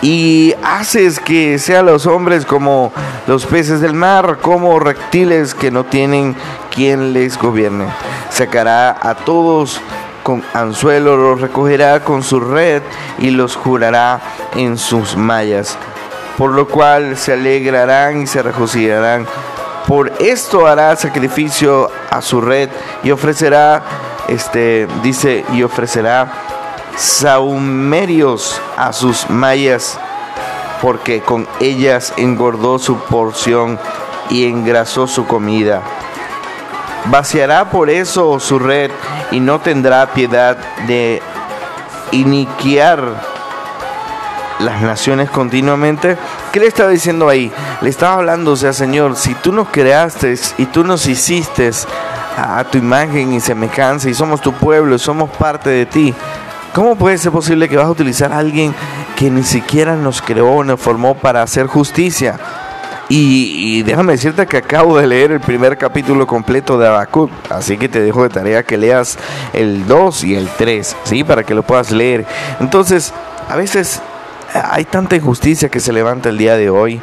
y 0.02 0.54
haces 0.64 1.20
que 1.20 1.58
sean 1.58 1.88
los 1.88 2.06
hombres 2.06 2.46
como 2.46 2.94
los 3.26 3.48
peces 3.48 3.82
del 3.82 3.94
mar, 3.94 4.38
como 4.42 4.80
reptiles 4.80 5.56
que 5.56 5.72
no 5.72 5.86
tienen 5.86 6.36
quien 6.74 7.14
les 7.14 7.38
gobierne. 7.38 7.88
Sacará 8.30 8.96
a 9.02 9.16
todos 9.16 9.82
con 10.28 10.44
anzuelo, 10.54 11.16
los 11.18 11.42
recogerá 11.42 12.04
con 12.04 12.22
su 12.22 12.40
red 12.40 12.84
y 13.18 13.32
los 13.32 13.56
jurará 13.56 14.20
en 14.56 14.78
sus 14.78 15.16
mallas. 15.16 15.78
Por 16.38 16.52
lo 16.52 16.68
cual 16.68 17.18
se 17.18 17.34
alegrarán 17.34 18.22
y 18.22 18.28
se 18.28 18.44
regocijarán. 18.44 19.26
Por 19.88 20.12
esto 20.20 20.68
hará 20.68 20.94
sacrificio 20.98 21.90
a 22.10 22.22
su 22.22 22.42
red 22.42 22.70
y 23.04 23.12
ofrecerá, 23.12 23.82
este, 24.28 24.86
dice, 25.02 25.46
y 25.54 25.64
ofrecerá 25.64 26.30
saumerios 26.98 28.62
a 28.76 28.92
sus 28.92 29.30
mallas, 29.30 29.98
porque 30.82 31.22
con 31.22 31.48
ellas 31.62 32.14
engordó 32.18 32.80
su 32.80 32.98
porción 32.98 33.80
y 34.30 34.46
engrasó 34.46 35.08
su 35.08 35.26
comida. 35.26 35.82
Vaciará 37.06 37.70
por 37.70 37.90
eso 37.90 38.42
su 38.42 38.60
red 38.60 38.92
y 39.32 39.40
no 39.40 39.62
tendrá 39.62 40.08
piedad 40.08 40.58
de 40.86 41.22
iniquiar 42.12 43.37
las 44.60 44.82
naciones 44.82 45.30
continuamente. 45.30 46.18
¿Qué 46.52 46.60
le 46.60 46.68
estaba 46.68 46.90
diciendo 46.90 47.30
ahí? 47.30 47.52
Le 47.82 47.90
estaba 47.90 48.16
hablando, 48.16 48.52
o 48.52 48.56
sea, 48.56 48.74
Señor, 48.74 49.16
si 49.16 49.34
tú 49.36 49.52
nos 49.52 49.70
creaste 49.70 50.36
y 50.58 50.66
tú 50.66 50.84
nos 50.84 51.06
hiciste 51.08 51.72
a, 52.38 52.64
tu 52.66 52.78
imagen 52.78 53.34
y 53.34 53.40
semejanza 53.40 54.10
y 54.10 54.14
somos 54.14 54.42
tu 54.42 54.54
pueblo 54.54 54.96
y 54.96 55.00
somos 55.00 55.30
parte 55.32 55.70
de 55.70 55.86
ti, 55.86 56.14
¿cómo 56.74 56.96
puede 56.96 57.18
ser 57.18 57.32
posible 57.32 57.70
que 57.70 57.78
vas 57.78 57.86
a 57.86 57.92
utilizar 57.92 58.32
a 58.32 58.40
alguien 58.40 58.74
que 59.16 59.30
ni 59.30 59.44
siquiera 59.44 59.96
nos 59.96 60.22
creó, 60.22 60.64
nos 60.64 60.80
formó 60.80 61.16
para 61.16 61.42
hacer 61.42 61.68
justicia? 61.68 62.40
Y, 63.10 63.78
y 63.78 63.84
déjame 63.84 64.14
decirte 64.14 64.46
que 64.48 64.58
acabo 64.58 64.98
de 64.98 65.08
leer 65.08 65.32
el 65.32 65.40
primer 65.40 65.78
capítulo 65.78 66.28
completo 66.28 66.78
de 66.78 66.90
Habacuc, 66.90 67.32
así 67.50 67.78
que 67.78 67.88
te 67.88 68.02
dejo 68.02 68.24
de 68.24 68.30
tarea 68.30 68.64
que 68.64 68.78
leas 68.78 69.18
el 69.54 69.88
2 69.88 70.26
y 70.26 70.36
el 70.36 70.50
3, 70.50 70.98
¿sí? 71.06 71.24
Para 71.24 71.44
que 71.44 71.56
lo 71.56 71.64
puedas 71.64 71.92
leer. 71.92 72.26
Entonces, 72.60 73.14
a 73.48 73.56
veces 73.56 74.02
hay 74.54 74.86
tanta 74.86 75.16
injusticia 75.16 75.70
que 75.70 75.80
se 75.80 75.94
levanta 75.94 76.30
el 76.30 76.38
día 76.38 76.56
de 76.56 76.70
hoy, 76.70 77.02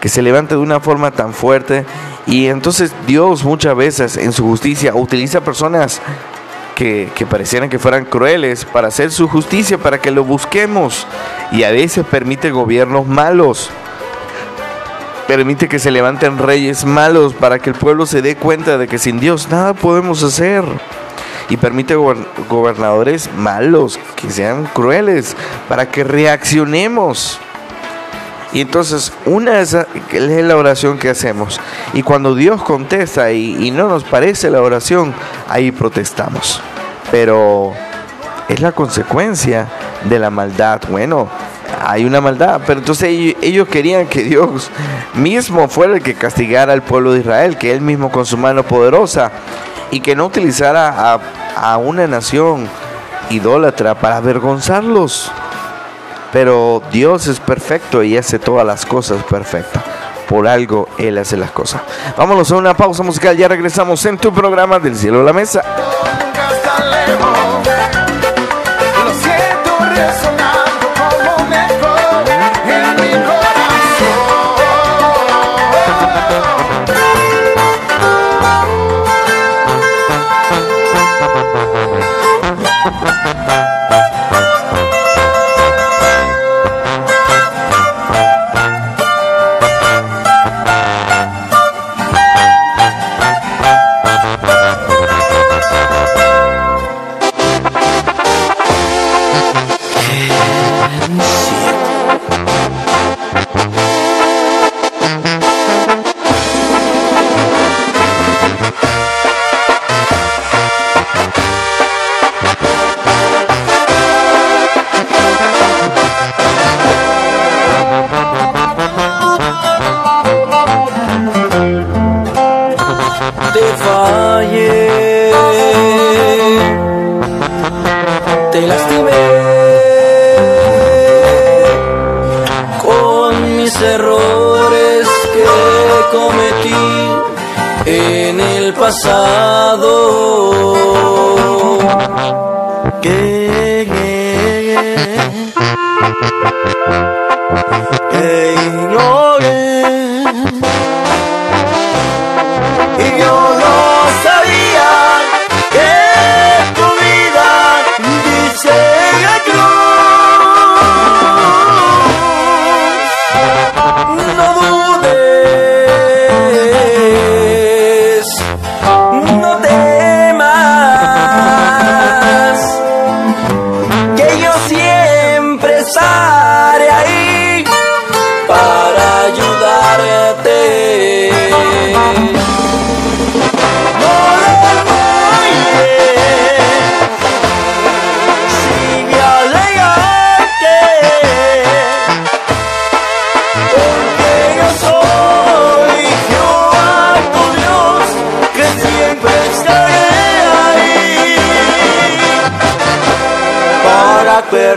que 0.00 0.08
se 0.08 0.22
levanta 0.22 0.54
de 0.54 0.60
una 0.60 0.80
forma 0.80 1.10
tan 1.10 1.32
fuerte, 1.32 1.84
y 2.26 2.46
entonces 2.46 2.92
Dios 3.06 3.44
muchas 3.44 3.76
veces 3.76 4.16
en 4.16 4.32
su 4.32 4.44
justicia 4.44 4.94
utiliza 4.94 5.40
personas 5.40 6.00
que, 6.80 7.26
parecieran 7.28 7.68
que 7.68 7.78
fueran 7.78 8.06
crueles 8.06 8.64
para 8.64 8.88
hacer 8.88 9.10
su 9.10 9.28
justicia, 9.28 9.76
para 9.76 10.00
que 10.00 10.10
lo 10.10 10.24
busquemos. 10.24 11.06
Y 11.52 11.64
a 11.64 11.70
veces 11.70 12.06
permite 12.06 12.50
gobiernos 12.50 13.06
malos. 13.06 13.70
Permite 15.26 15.68
que 15.68 15.78
se 15.78 15.90
levanten 15.90 16.38
reyes 16.38 16.86
malos 16.86 17.34
para 17.34 17.58
que 17.58 17.70
el 17.70 17.76
pueblo 17.76 18.06
se 18.06 18.22
dé 18.22 18.36
cuenta 18.36 18.78
de 18.78 18.88
que 18.88 18.98
sin 18.98 19.20
Dios 19.20 19.48
nada 19.50 19.74
podemos 19.74 20.22
hacer 20.22 20.64
y 21.50 21.56
permite 21.56 21.94
gobernadores 21.96 23.28
malos, 23.36 23.98
que 24.16 24.30
sean 24.30 24.64
crueles, 24.66 25.36
para 25.68 25.90
que 25.90 26.04
reaccionemos. 26.04 27.38
Y 28.52 28.62
entonces 28.62 29.12
una 29.26 29.54
de 29.54 29.62
esas 29.62 29.86
es 30.12 30.44
la 30.44 30.56
oración 30.56 30.98
que 30.98 31.10
hacemos. 31.10 31.60
Y 31.92 32.02
cuando 32.02 32.34
Dios 32.34 32.62
contesta 32.62 33.32
y, 33.32 33.66
y 33.66 33.70
no 33.70 33.88
nos 33.88 34.04
parece 34.04 34.50
la 34.50 34.62
oración, 34.62 35.12
ahí 35.48 35.70
protestamos. 35.70 36.60
Pero 37.10 37.72
es 38.48 38.60
la 38.60 38.72
consecuencia 38.72 39.68
de 40.08 40.18
la 40.18 40.30
maldad. 40.30 40.80
Bueno, 40.88 41.28
hay 41.84 42.04
una 42.04 42.20
maldad, 42.20 42.60
pero 42.66 42.80
entonces 42.80 43.08
ellos, 43.40 43.68
querían 43.68 44.06
que 44.06 44.22
Dios 44.22 44.70
mismo 45.14 45.68
fuera 45.68 45.94
el 45.94 46.02
que 46.02 46.14
castigara 46.14 46.72
al 46.72 46.82
pueblo 46.82 47.12
de 47.12 47.20
Israel, 47.20 47.56
que 47.56 47.72
él 47.72 47.80
mismo 47.80 48.10
con 48.10 48.26
su 48.26 48.36
mano 48.36 48.62
poderosa 48.64 49.30
y 49.90 50.00
que 50.00 50.14
no 50.14 50.26
utilizara 50.26 51.14
a, 51.14 51.20
a 51.56 51.76
una 51.78 52.06
nación 52.06 52.68
idólatra 53.30 53.94
para 53.94 54.16
avergonzarlos. 54.18 55.30
Pero 56.32 56.82
Dios 56.92 57.26
es 57.26 57.40
perfecto 57.40 58.02
y 58.02 58.16
hace 58.16 58.38
todas 58.38 58.66
las 58.66 58.86
cosas 58.86 59.22
perfectas. 59.24 59.82
Por 60.28 60.46
algo 60.46 60.88
Él 60.98 61.18
hace 61.18 61.36
las 61.36 61.50
cosas. 61.50 61.82
Vámonos 62.16 62.52
a 62.52 62.56
una 62.56 62.76
pausa 62.76 63.02
musical, 63.02 63.36
ya 63.36 63.48
regresamos 63.48 64.04
en 64.06 64.16
tu 64.16 64.32
programa 64.32 64.78
del 64.78 64.94
cielo 64.94 65.20
a 65.20 65.24
la 65.24 65.32
mesa. 65.32 65.62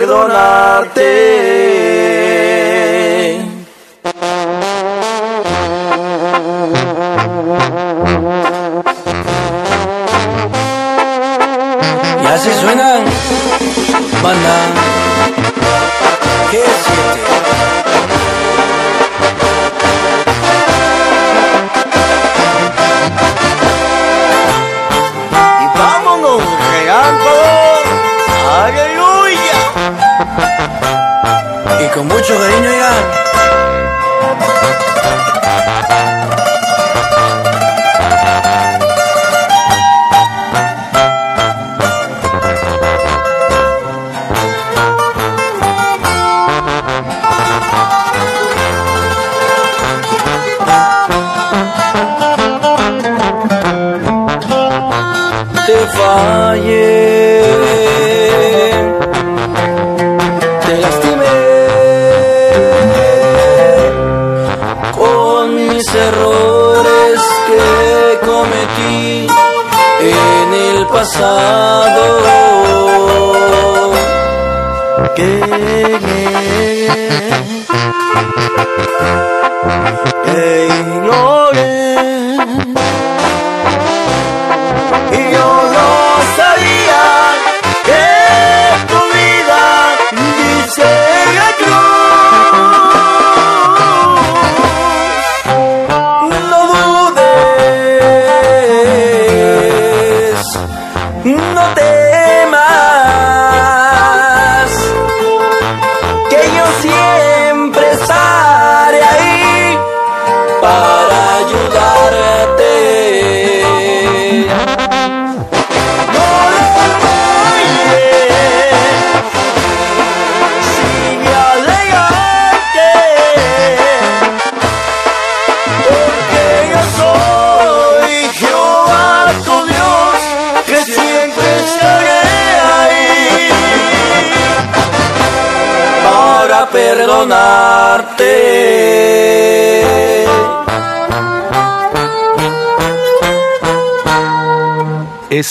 perdonarte. 0.06 1.23
con 31.94 32.08
mucho 32.08 32.36
cariño, 32.36 32.72
ya. 32.72 32.94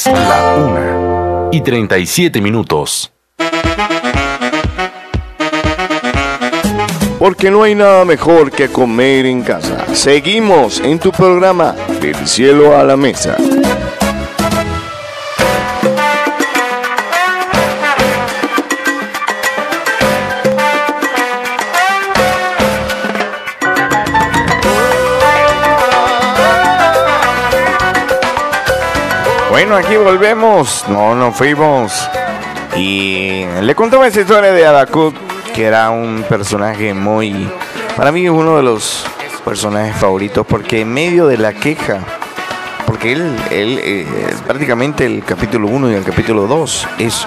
La 0.07 0.55
una 0.57 1.49
y 1.53 1.61
37 1.61 2.41
minutos. 2.41 3.13
Porque 7.19 7.51
no 7.51 7.63
hay 7.63 7.77
nada 7.77 8.05
mejor 8.05 8.51
que 8.51 8.69
comer 8.69 9.27
en 9.27 9.43
casa. 9.43 9.95
Seguimos 9.95 10.81
en 10.81 10.99
tu 10.99 11.13
programa 11.13 11.77
Del 12.01 12.27
cielo 12.27 12.77
a 12.77 12.83
la 12.83 12.97
mesa. 12.97 13.37
Bueno, 29.53 29.77
aquí 29.77 29.99
volvemos. 29.99 30.87
No, 30.89 31.15
no 31.15 31.31
fuimos. 31.31 32.09
Y 32.75 33.45
le 33.61 33.75
contaba 33.75 34.07
esa 34.07 34.23
historia 34.23 34.51
de 34.51 34.65
Abacut, 34.65 35.15
que 35.55 35.65
era 35.65 35.91
un 35.91 36.25
personaje 36.27 36.95
muy. 36.95 37.47
Para 37.95 38.13
mí, 38.13 38.27
uno 38.31 38.57
de 38.57 38.63
los 38.63 39.05
personajes 39.45 39.95
favoritos, 39.95 40.47
porque 40.47 40.81
en 40.81 40.95
medio 40.95 41.27
de 41.27 41.37
la 41.37 41.53
queja, 41.53 41.99
porque 42.87 43.13
él, 43.13 43.37
él 43.51 43.79
eh, 43.83 44.07
prácticamente 44.47 45.05
el 45.05 45.23
capítulo 45.23 45.69
1 45.69 45.91
y 45.91 45.95
el 45.97 46.05
capítulo 46.05 46.47
2 46.47 46.89
es 47.01 47.27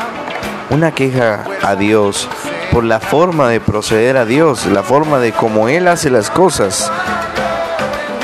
una 0.72 0.94
queja 0.94 1.44
a 1.62 1.76
Dios 1.76 2.28
por 2.72 2.86
la 2.86 3.00
forma 3.00 3.50
de 3.50 3.60
proceder 3.60 4.18
a 4.18 4.26
Dios, 4.26 4.66
la 4.66 4.82
forma 4.82 5.20
de 5.20 5.32
cómo 5.32 5.70
Él 5.70 5.88
hace 5.88 6.10
las 6.10 6.32
cosas 6.32 6.92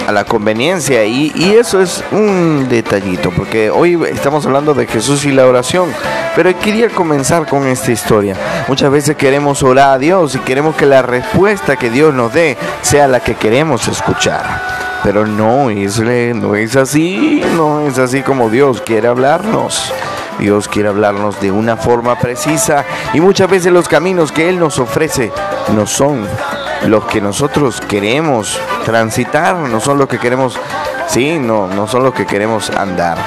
a 0.08 0.12
la 0.12 0.24
conveniencia 0.26 1.06
y, 1.06 1.32
eso 1.62 1.82
es 1.82 2.04
un 2.12 2.68
detallito 2.70 3.32
porque 3.32 3.70
hoy 3.70 4.00
estamos 4.10 4.46
hablando 4.46 4.74
de 4.74 4.88
Jesús 4.88 5.26
y 5.26 5.32
la 5.32 5.46
oración 5.46 5.90
pero 6.36 6.58
quería 6.60 6.90
comenzar 6.90 7.46
con 7.46 7.68
esta 7.68 7.92
historia. 7.92 8.36
Muchas 8.68 8.92
veces 8.92 9.16
queremos 9.16 9.64
orar 9.64 9.96
a 9.96 9.98
Dios 9.98 10.36
y 10.36 10.40
queremos 10.40 10.76
que 10.76 10.86
la 10.86 11.02
respuesta 11.02 11.76
que 11.76 11.90
Dios 11.90 12.14
nos 12.14 12.34
dé 12.34 12.58
sea 12.82 13.08
la 13.08 13.20
que 13.20 13.36
queremos 13.36 13.88
escuchar 13.88 15.00
pero 15.04 15.26
no 15.26 15.70
es, 15.70 16.00
no 16.00 16.56
es 16.56 16.76
así 16.76 17.44
no 17.56 17.82
es 17.82 17.98
así 17.98 18.22
como 18.22 18.50
Dios 18.50 18.82
quiere 18.82 19.08
hablarnos. 19.08 19.94
Dios 20.40 20.68
quiere 20.68 20.90
hablarnos 20.90 21.40
de 21.40 21.52
una 21.52 21.78
forma 21.78 22.18
precisa 22.18 22.84
y 23.14 23.20
muchas 23.22 23.50
veces 23.50 23.72
los 23.72 23.88
caminos 23.88 24.32
que 24.32 24.50
Él 24.50 24.60
nos 24.60 24.80
ofrece 24.80 25.32
no 25.76 25.86
son 25.86 26.26
los 26.88 27.06
que 27.06 27.22
nosotros 27.22 27.82
queremos 27.82 28.60
transitar, 28.86 29.56
no 29.56 29.80
son 29.80 29.98
los 29.98 30.08
que 30.08 30.18
queremos, 30.18 30.60
sí, 31.08 31.40
no, 31.40 31.68
no 31.68 31.88
son 31.88 32.04
los 32.04 32.14
que 32.14 32.26
queremos 32.26 32.70
andar. 32.72 33.18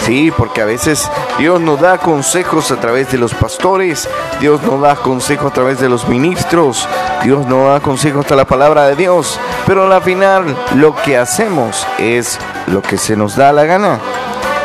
Sí, 0.00 0.32
porque 0.36 0.62
a 0.62 0.64
veces 0.64 1.10
Dios 1.38 1.60
nos 1.60 1.80
da 1.80 1.98
consejos 1.98 2.70
a 2.70 2.76
través 2.76 3.10
de 3.10 3.18
los 3.18 3.34
pastores, 3.34 4.08
Dios 4.40 4.62
nos 4.62 4.80
da 4.80 4.96
consejos 4.96 5.50
a 5.50 5.54
través 5.54 5.80
de 5.80 5.88
los 5.88 6.08
ministros, 6.08 6.88
Dios 7.22 7.46
nos 7.46 7.68
da 7.68 7.80
consejos 7.80 8.24
hasta 8.24 8.36
la 8.36 8.46
palabra 8.46 8.86
de 8.86 8.96
Dios, 8.96 9.38
pero 9.66 9.92
al 9.92 10.02
final 10.02 10.56
lo 10.76 10.94
que 10.94 11.18
hacemos 11.18 11.86
es 11.98 12.38
lo 12.68 12.80
que 12.80 12.96
se 12.96 13.16
nos 13.16 13.36
da 13.36 13.52
la 13.52 13.64
gana. 13.64 13.98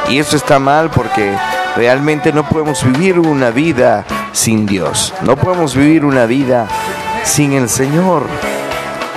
Y 0.10 0.20
eso 0.20 0.36
está 0.36 0.60
mal 0.60 0.90
porque 0.92 1.36
realmente 1.76 2.32
no 2.32 2.44
podemos 2.44 2.84
vivir 2.84 3.20
una 3.20 3.50
vida 3.50 4.06
sin 4.32 4.66
Dios, 4.66 5.14
no 5.22 5.36
podemos 5.36 5.76
vivir 5.76 6.06
una 6.06 6.26
vida 6.26 6.68
sin 7.24 7.54
el 7.54 7.70
Señor. 7.70 8.28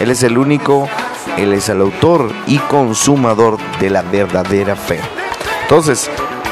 Él 0.01 0.11
es 0.11 0.23
el 0.23 0.39
único, 0.39 0.89
Él 1.37 1.53
es 1.53 1.69
el 1.69 1.81
autor 1.81 2.31
y 2.47 2.59
consumador 2.59 3.59
de 3.81 3.91
la 3.91 4.03
verdadera 4.03 4.77
fe. 4.77 5.01
Entonces, 5.63 6.11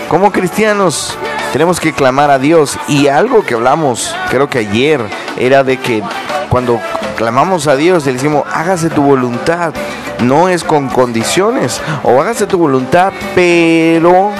como 0.08 0.32
cristianos, 0.32 1.16
tenemos 1.52 1.78
que 1.78 1.92
clamar 1.92 2.30
a 2.30 2.38
Dios. 2.38 2.78
Y 2.88 3.08
algo 3.08 3.44
que 3.44 3.54
hablamos, 3.54 4.14
creo 4.28 4.48
que 4.48 4.58
ayer, 4.58 5.00
era 5.36 5.62
de 5.62 5.76
que 5.76 6.02
cuando 6.48 6.80
clamamos 7.16 7.66
a 7.66 7.76
Dios, 7.76 8.06
le 8.06 8.12
decimos, 8.14 8.44
hágase 8.52 8.90
tu 8.90 9.02
voluntad. 9.02 9.72
No 10.20 10.48
es 10.48 10.64
con 10.64 10.88
condiciones. 10.88 11.80
O 12.02 12.20
hágase 12.20 12.46
tu 12.46 12.58
voluntad, 12.58 13.12
pero 13.34 14.32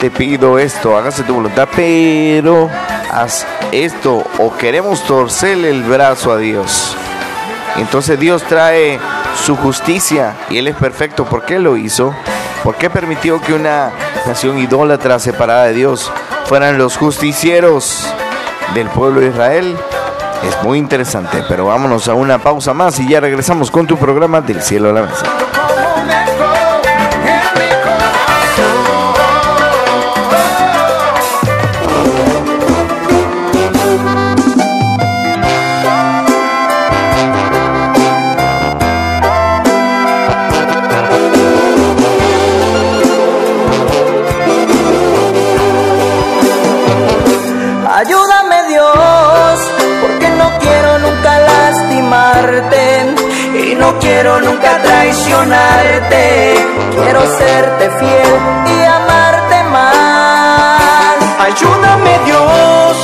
te 0.00 0.10
pido 0.10 0.58
esto, 0.58 0.96
hágase 0.96 1.22
tu 1.22 1.34
voluntad, 1.34 1.68
pero 1.74 2.68
haz 3.12 3.46
esto 3.72 4.24
o 4.38 4.56
queremos 4.56 5.02
torcerle 5.04 5.70
el 5.70 5.82
brazo 5.82 6.32
a 6.32 6.38
Dios. 6.38 6.96
Entonces 7.76 8.18
Dios 8.18 8.42
trae 8.42 8.98
su 9.44 9.56
justicia 9.56 10.36
y 10.50 10.58
Él 10.58 10.68
es 10.68 10.76
perfecto. 10.76 11.24
¿Por 11.24 11.44
qué 11.44 11.58
lo 11.58 11.76
hizo? 11.76 12.14
¿Por 12.62 12.76
qué 12.76 12.90
permitió 12.90 13.40
que 13.40 13.54
una 13.54 13.90
nación 14.26 14.58
idólatra 14.58 15.18
separada 15.18 15.64
de 15.64 15.74
Dios 15.74 16.12
fueran 16.44 16.78
los 16.78 16.96
justicieros 16.96 18.06
del 18.74 18.88
pueblo 18.88 19.20
de 19.20 19.28
Israel? 19.28 19.76
Es 20.46 20.62
muy 20.62 20.78
interesante, 20.78 21.44
pero 21.48 21.66
vámonos 21.66 22.08
a 22.08 22.14
una 22.14 22.38
pausa 22.38 22.74
más 22.74 22.98
y 22.98 23.08
ya 23.08 23.20
regresamos 23.20 23.70
con 23.70 23.86
tu 23.86 23.96
programa 23.96 24.40
del 24.40 24.62
cielo 24.62 24.90
a 24.90 24.92
la 24.92 25.02
mesa. 25.02 25.26
Quiero 54.00 54.40
nunca 54.40 54.82
traicionarte. 54.82 56.54
Quiero 56.92 57.20
serte 57.38 57.90
fiel 57.98 58.32
y 58.66 58.84
amarte 58.84 59.64
más. 59.70 61.16
Ayúdame 61.38 62.18
Dios, 62.24 62.96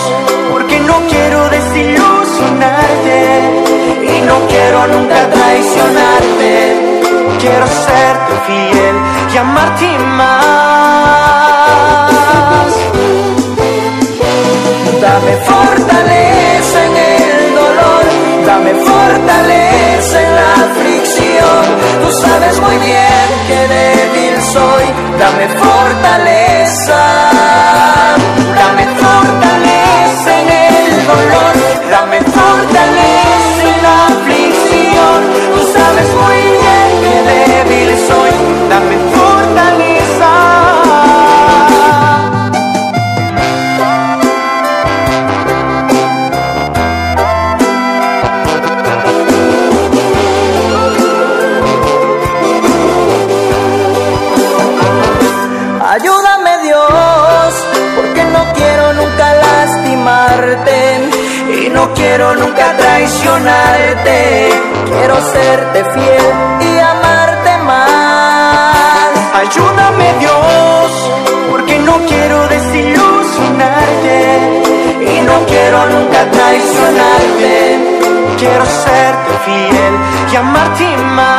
porque 0.51 0.81
no 0.81 0.97
quiero 1.09 1.49
desilusionarte 1.49 3.19
y 4.03 4.21
no 4.23 4.37
quiero 4.49 4.87
nunca 4.89 5.29
traicionarte. 5.31 6.51
Quiero 7.39 7.67
serte 7.67 8.35
fiel 8.47 8.97
y 9.33 9.37
amarte 9.37 9.99
más. 10.21 10.47
Dame 15.01 15.37
fortaleza 15.53 16.79
en 16.87 16.97
el 16.97 17.55
dolor, 17.55 18.05
dame 18.47 18.75
fortaleza 18.75 19.66
en 19.97 20.35
la 20.37 20.53
aflicción. 20.67 21.63
Tú 22.03 22.13
sabes 22.21 22.61
muy 22.61 22.77
bien 22.79 23.29
que 23.49 23.67
débil 23.67 24.43
soy, 24.43 24.85
dame 25.19 25.49
fortaleza. 25.49 27.01
Dame 28.61 28.85
fortaleza 29.03 30.41
en 30.43 30.49
el 30.51 31.07
dolor, 31.07 31.55
dame 31.91 32.19
fortaleza 32.21 33.65
en 33.75 33.83
la 33.83 34.07
aflicción. 34.07 35.19
Tú 35.55 35.61
sabes 35.73 36.09
muy 36.15 36.43
bien 36.59 36.66
quiero 62.17 62.35
nunca 62.37 62.67
traicionarte. 62.79 64.49
Quiero 64.87 65.17
serte 65.21 65.85
fiel 65.93 66.35
y 66.61 66.79
amarte 66.79 67.59
más. 67.59 69.11
Ayúdame 69.35 70.15
Dios, 70.19 70.93
porque 71.51 71.79
no 71.81 71.99
quiero 72.09 72.49
desilusionarte 72.49 74.19
y 75.15 75.21
no 75.29 75.45
quiero 75.47 75.87
nunca 75.89 76.31
traicionarte. 76.31 77.55
Quiero 78.39 78.65
serte 78.65 79.33
fiel 79.45 79.95
y 80.33 80.37
amarte 80.37 80.97
más. 81.19 81.37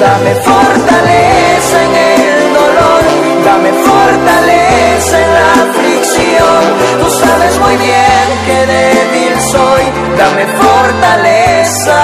Dame 0.00 0.34
fortaleza 0.36 1.76
en 1.84 1.94
el 1.94 2.54
dolor, 2.54 3.02
dame 3.44 3.70
fortaleza 3.72 3.95
en 4.96 5.34
la 5.34 5.52
aflicción. 5.52 6.62
Tú 7.00 7.10
sabes 7.20 7.58
muy 7.58 7.76
bien 7.76 8.26
que 8.46 8.66
débil 8.66 9.40
soy, 9.52 9.82
dame 10.16 10.46
fortaleza. 10.46 12.00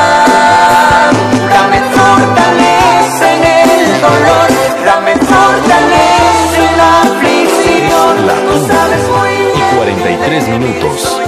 Dame 1.54 1.80
fortaleza 1.96 3.34
en 3.34 3.44
el 3.44 4.00
dolor, 4.00 4.48
dame 4.84 5.12
fortaleza 5.14 6.58
en 6.70 6.76
la 6.76 7.00
aflicción. 7.00 8.26
La 8.26 8.34
Tú 8.34 8.66
sabes 8.68 9.08
muy 9.08 9.30
bien. 9.38 9.52
Y 9.56 9.76
43 9.76 10.48
minutos. 10.48 11.18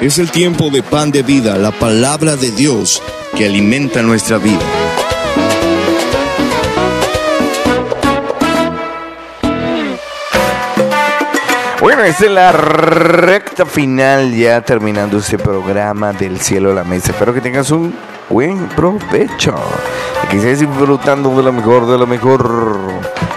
Es 0.00 0.18
el 0.18 0.30
tiempo 0.32 0.70
de 0.70 0.82
pan 0.82 1.12
de 1.12 1.22
vida, 1.22 1.56
la 1.56 1.70
palabra 1.70 2.34
de 2.34 2.50
Dios 2.50 3.00
que 3.36 3.46
alimenta 3.46 4.02
nuestra 4.02 4.38
vida. 4.38 4.83
Bueno, 11.84 12.02
es 12.02 12.18
la 12.22 12.50
recta 12.50 13.66
final 13.66 14.34
ya 14.34 14.62
terminando 14.62 15.18
este 15.18 15.36
programa 15.36 16.14
del 16.14 16.40
cielo 16.40 16.70
a 16.70 16.74
la 16.74 16.82
mesa. 16.82 17.10
Espero 17.10 17.34
que 17.34 17.42
tengas 17.42 17.70
un 17.70 17.94
buen 18.30 18.68
provecho. 18.68 19.54
Y 20.22 20.28
que 20.28 20.36
estés 20.38 20.60
disfrutando 20.60 21.36
de 21.36 21.42
lo 21.42 21.52
mejor, 21.52 21.86
de 21.86 21.98
lo 21.98 22.06
mejor. 22.06 22.78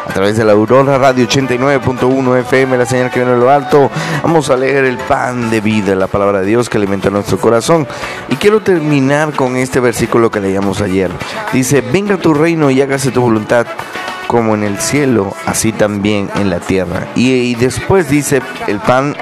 A 0.08 0.14
través 0.14 0.38
de 0.38 0.45
la 0.45 0.54
Aurora 0.54 0.98
Radio 0.98 1.28
89.1 1.28 2.39
FM, 2.39 2.78
la 2.78 2.86
señal 2.86 3.12
que 3.12 3.20
viene 3.20 3.34
de 3.34 3.39
lo 3.39 3.52
alto. 3.52 3.91
Vamos 4.24 4.50
a 4.50 4.56
leer 4.56 4.86
el 4.86 4.98
pan 4.98 5.50
de 5.50 5.60
vida, 5.60 5.93
la 5.93 6.08
palabra 6.08 6.39
de 6.39 6.45
Dios 6.45 6.70
que 6.70 6.78
alimenta 6.78 7.10
nuestro 7.10 7.38
corazón. 7.38 7.86
Y 8.30 8.38
quiero 8.38 8.62
terminar 8.62 9.34
con 9.34 9.58
este 9.58 9.82
versículo 9.82 10.32
que 10.32 10.39
leíamos 10.39 10.80
ayer. 10.80 11.12
Dice, 11.52 11.82
venga 11.82 12.16
tu 12.16 12.34
reino 12.34 12.72
y 12.72 12.82
hágase 12.82 13.12
tu 13.12 13.20
voluntad 13.20 13.68
como 14.28 14.53
en 14.55 14.63
el 14.63 14.80
cielo, 14.80 15.34
así 15.45 15.71
también 15.71 16.30
en 16.36 16.49
la 16.49 16.59
tierra. 16.59 17.07
Y, 17.15 17.55
después 17.55 18.09
dice, 18.09 18.41
el 18.67 18.80
pan 18.80 19.15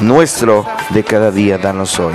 nuestro 0.00 0.66
de 0.90 1.04
cada 1.04 1.30
día, 1.30 1.58
danos 1.58 1.98
hoy. 1.98 2.14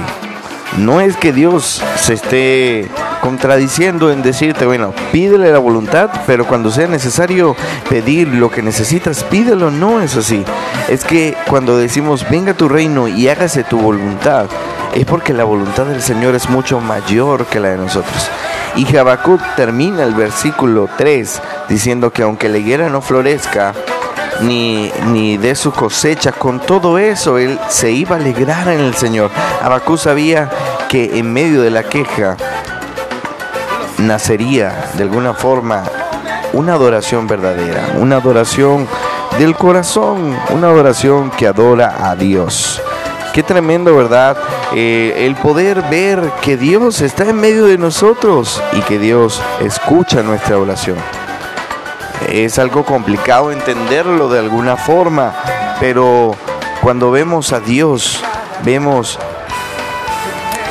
No 0.77 1.01
es 1.01 1.17
que 1.17 1.33
Dios 1.33 1.81
se 1.99 2.13
esté 2.13 2.87
contradiciendo 3.21 4.11
en 4.11 4.21
decirte, 4.21 4.65
bueno, 4.65 4.93
pídele 5.11 5.51
la 5.51 5.57
voluntad, 5.57 6.09
pero 6.27 6.45
cuando 6.45 6.69
sea 6.69 6.87
necesario 6.87 7.55
pedir 7.89 8.27
lo 8.27 8.51
que 8.51 8.61
necesitas, 8.61 9.23
pídelo. 9.23 9.71
No 9.71 9.99
es 9.99 10.15
así. 10.15 10.45
Es 10.87 11.03
que 11.03 11.35
cuando 11.47 11.77
decimos, 11.77 12.25
venga 12.29 12.53
tu 12.53 12.69
reino 12.69 13.07
y 13.07 13.27
hágase 13.29 13.63
tu 13.63 13.79
voluntad, 13.79 14.45
es 14.93 15.05
porque 15.05 15.33
la 15.33 15.43
voluntad 15.43 15.85
del 15.85 16.01
Señor 16.01 16.35
es 16.35 16.49
mucho 16.49 16.79
mayor 16.79 17.45
que 17.47 17.59
la 17.59 17.69
de 17.69 17.77
nosotros. 17.77 18.29
Y 18.75 18.95
Habacuc 18.95 19.41
termina 19.55 20.03
el 20.03 20.13
versículo 20.13 20.89
3 20.97 21.41
diciendo 21.67 22.11
que 22.11 22.23
aunque 22.23 22.49
la 22.49 22.57
higuera 22.57 22.89
no 22.89 23.01
florezca, 23.01 23.73
ni, 24.41 24.91
ni 25.07 25.37
de 25.37 25.55
su 25.55 25.71
cosecha, 25.71 26.31
con 26.31 26.59
todo 26.59 26.97
eso 26.97 27.37
él 27.37 27.59
se 27.67 27.91
iba 27.91 28.15
a 28.15 28.19
alegrar 28.19 28.67
en 28.69 28.79
el 28.79 28.95
Señor. 28.95 29.31
Habacuc 29.61 29.97
sabía 29.97 30.49
que 30.87 31.19
en 31.19 31.33
medio 31.33 31.61
de 31.61 31.71
la 31.71 31.83
queja 31.83 32.37
nacería 33.97 34.91
de 34.95 35.03
alguna 35.03 35.33
forma 35.33 35.83
una 36.53 36.73
adoración 36.73 37.27
verdadera, 37.27 37.89
una 37.97 38.17
adoración 38.17 38.87
del 39.37 39.55
corazón, 39.55 40.35
una 40.49 40.67
adoración 40.67 41.31
que 41.31 41.47
adora 41.47 42.09
a 42.09 42.15
Dios. 42.15 42.81
Qué 43.33 43.43
tremendo, 43.43 43.95
¿verdad? 43.95 44.37
Eh, 44.75 45.25
el 45.25 45.35
poder 45.35 45.83
ver 45.83 46.31
que 46.41 46.57
Dios 46.57 47.01
está 47.01 47.25
en 47.29 47.39
medio 47.39 47.65
de 47.65 47.77
nosotros 47.77 48.61
y 48.73 48.81
que 48.81 48.97
Dios 48.97 49.41
escucha 49.61 50.23
nuestra 50.23 50.57
oración. 50.57 50.97
Es 52.27 52.59
algo 52.59 52.83
complicado 52.83 53.51
entenderlo 53.51 54.29
de 54.29 54.39
alguna 54.39 54.77
forma, 54.77 55.33
pero 55.79 56.35
cuando 56.81 57.11
vemos 57.11 57.53
a 57.53 57.59
Dios, 57.59 58.23
vemos 58.63 59.19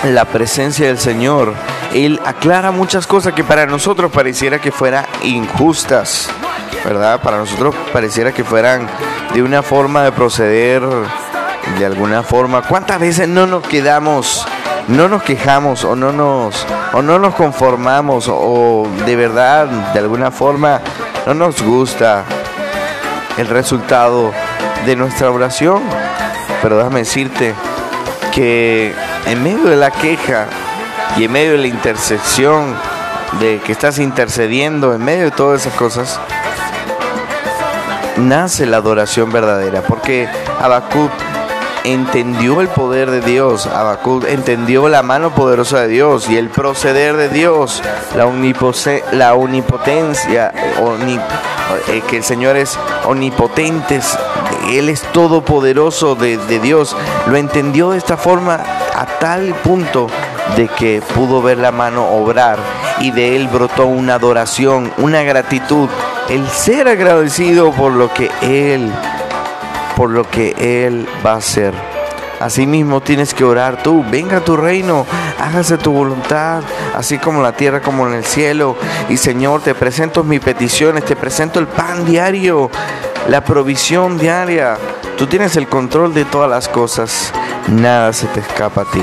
la 0.05 0.25
presencia 0.25 0.87
del 0.87 0.99
Señor, 0.99 1.55
Él 1.93 2.21
aclara 2.25 2.71
muchas 2.71 3.07
cosas 3.07 3.35
que 3.35 3.45
para 3.45 3.67
nosotros 3.67 4.11
pareciera 4.11 4.61
que 4.61 4.73
fueran 4.73 5.07
injustas, 5.23 6.29
¿verdad? 6.85 7.21
Para 7.21 7.39
nosotros 7.39 7.75
pareciera 7.93 8.33
que 8.33 8.45
fueran 8.45 8.89
de 9.35 9.43
una 9.43 9.63
forma 9.63 10.05
de 10.05 10.13
proceder, 10.13 10.83
de 11.77 11.87
alguna 11.87 12.23
forma. 12.23 12.63
¿Cuántas 12.63 13.01
veces 13.01 13.29
no 13.29 13.47
nos 13.47 13.67
quedamos, 13.67 14.47
no 14.89 15.09
nos 15.09 15.23
quejamos 15.23 15.85
o 15.85 15.95
no 15.97 16.13
nos, 16.13 16.67
o 16.93 17.03
no 17.03 17.19
nos 17.19 17.35
conformamos 17.35 18.29
o 18.29 18.89
de 19.05 19.17
verdad, 19.17 19.67
de 19.67 19.99
alguna 19.99 20.31
forma, 20.31 20.81
no 21.27 21.35
nos 21.35 21.61
gusta 21.63 22.25
el 23.37 23.49
resultado 23.49 24.33
de 24.87 24.97
nuestra 24.97 25.31
oración? 25.31 25.83
Pero 26.63 26.79
déjame 26.79 27.01
decirte 27.01 27.55
que 28.33 28.95
en 29.27 29.43
medio 29.43 29.65
de 29.65 29.77
la 29.77 29.91
queja 29.91 30.47
y 31.17 31.25
en 31.25 31.33
medio 31.33 31.53
de 31.53 31.59
la 31.59 31.67
intersección 31.67 32.75
de 33.41 33.61
que 33.61 33.73
estás 33.73 33.99
intercediendo, 33.99 34.95
en 34.95 35.05
medio 35.05 35.25
de 35.25 35.31
todas 35.31 35.61
esas 35.61 35.75
cosas, 35.75 36.21
nace 38.17 38.67
la 38.67 38.79
adoración 38.79 39.31
verdadera, 39.31 39.83
porque 39.83 40.29
Habacuc 40.61 41.11
entendió 41.85 42.61
el 42.61 42.69
poder 42.69 43.11
de 43.11 43.21
Dios, 43.21 43.67
Habacuc 43.67 44.25
entendió 44.29 44.89
la 44.89 45.03
mano 45.03 45.31
poderosa 45.35 45.81
de 45.83 45.89
Dios 45.89 46.29
y 46.29 46.37
el 46.37 46.49
proceder 46.49 47.17
de 47.17 47.29
Dios, 47.29 47.83
la, 48.17 48.27
la 49.13 49.35
omnipotencia, 49.35 50.53
omni- 50.81 51.21
eh, 51.89 52.03
que 52.09 52.17
el 52.19 52.25
Señor 52.25 52.57
es 52.57 52.79
omnipotente, 53.07 54.01
Él 54.71 54.89
es 54.89 55.03
todopoderoso 55.13 56.15
de, 56.15 56.37
de 56.37 56.59
Dios, 56.59 56.97
lo 57.27 57.37
entendió 57.37 57.91
de 57.91 57.99
esta 57.99 58.17
forma 58.17 58.61
a 58.95 59.07
tal 59.19 59.55
punto 59.55 60.09
de 60.57 60.69
que 60.69 61.03
pudo 61.15 61.43
ver 61.43 61.59
la 61.59 61.73
mano 61.73 62.09
obrar 62.11 62.59
y 63.01 63.11
de 63.13 63.37
él 63.37 63.49
brotó 63.49 63.87
una 63.87 64.15
adoración, 64.15 64.93
una 64.99 65.23
gratitud, 65.23 65.89
el 66.29 66.49
ser 66.49 66.89
agradecido 66.89 67.71
por 67.73 67.93
lo 67.93 68.13
que 68.13 68.31
él 68.43 68.91
por 69.99 70.11
lo 70.11 70.23
que 70.23 70.55
Él 70.87 71.09
va 71.27 71.33
a 71.33 71.39
hacer. 71.39 71.75
Asimismo 72.39 73.01
tienes 73.01 73.35
que 73.35 73.43
orar 73.43 73.83
tú, 73.83 74.05
venga 74.09 74.37
a 74.37 74.45
tu 74.45 74.57
reino, 74.57 75.05
hágase 75.41 75.77
tu 75.77 75.91
voluntad, 75.91 76.63
así 76.95 77.19
como 77.19 77.39
en 77.39 77.43
la 77.43 77.57
tierra 77.57 77.83
como 77.83 78.07
en 78.07 78.15
el 78.15 78.25
cielo. 78.25 78.77
Y 79.09 79.17
Señor, 79.17 79.61
te 79.61 79.75
presento 79.75 80.23
mis 80.23 80.39
peticiones, 80.39 81.05
te 81.05 81.17
presento 81.17 81.59
el 81.59 81.67
pan 81.67 82.07
diario, 82.07 82.71
la 83.29 83.43
provisión 83.43 84.19
diaria. 84.19 84.79
Tú 85.17 85.27
tienes 85.27 85.57
el 85.57 85.67
control 85.67 86.15
de 86.15 86.25
todas 86.25 86.49
las 86.49 86.69
cosas, 86.69 87.33
nada 87.67 88.13
se 88.13 88.29
te 88.29 88.39
escapa 88.39 88.83
a 88.83 88.85
ti. 88.85 89.03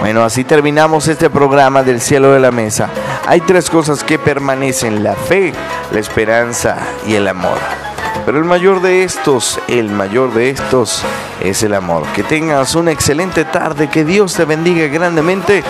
Bueno, 0.00 0.24
así 0.24 0.42
terminamos 0.42 1.06
este 1.06 1.30
programa 1.30 1.84
del 1.84 2.00
cielo 2.00 2.32
de 2.32 2.40
la 2.40 2.50
mesa. 2.50 2.88
Hay 3.28 3.42
tres 3.42 3.70
cosas 3.70 4.02
que 4.02 4.18
permanecen, 4.18 5.04
la 5.04 5.14
fe, 5.14 5.52
la 5.92 6.00
esperanza 6.00 6.78
y 7.06 7.14
el 7.14 7.28
amor. 7.28 7.89
Pero 8.30 8.42
el 8.42 8.48
mayor 8.48 8.80
de 8.80 9.02
estos, 9.02 9.58
el 9.66 9.90
mayor 9.90 10.32
de 10.32 10.50
estos 10.50 11.02
es 11.40 11.64
el 11.64 11.74
amor. 11.74 12.04
Que 12.14 12.22
tengas 12.22 12.76
una 12.76 12.92
excelente 12.92 13.44
tarde, 13.44 13.90
que 13.90 14.04
Dios 14.04 14.34
te 14.34 14.44
bendiga 14.44 14.86
grandemente. 14.86 15.64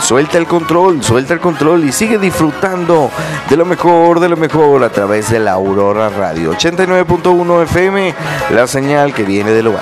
Suelta 0.00 0.38
el 0.38 0.46
control, 0.46 1.02
suelta 1.02 1.34
el 1.34 1.40
control 1.40 1.84
y 1.84 1.90
sigue 1.90 2.18
disfrutando 2.18 3.10
de 3.50 3.56
lo 3.56 3.64
mejor, 3.64 4.20
de 4.20 4.28
lo 4.28 4.36
mejor 4.36 4.84
a 4.84 4.90
través 4.90 5.28
de 5.30 5.40
la 5.40 5.54
Aurora 5.54 6.08
Radio 6.08 6.52
89.1 6.52 7.64
FM, 7.64 8.14
la 8.50 8.68
señal 8.68 9.12
que 9.12 9.24
viene 9.24 9.50
de 9.50 9.64
lo. 9.64 9.74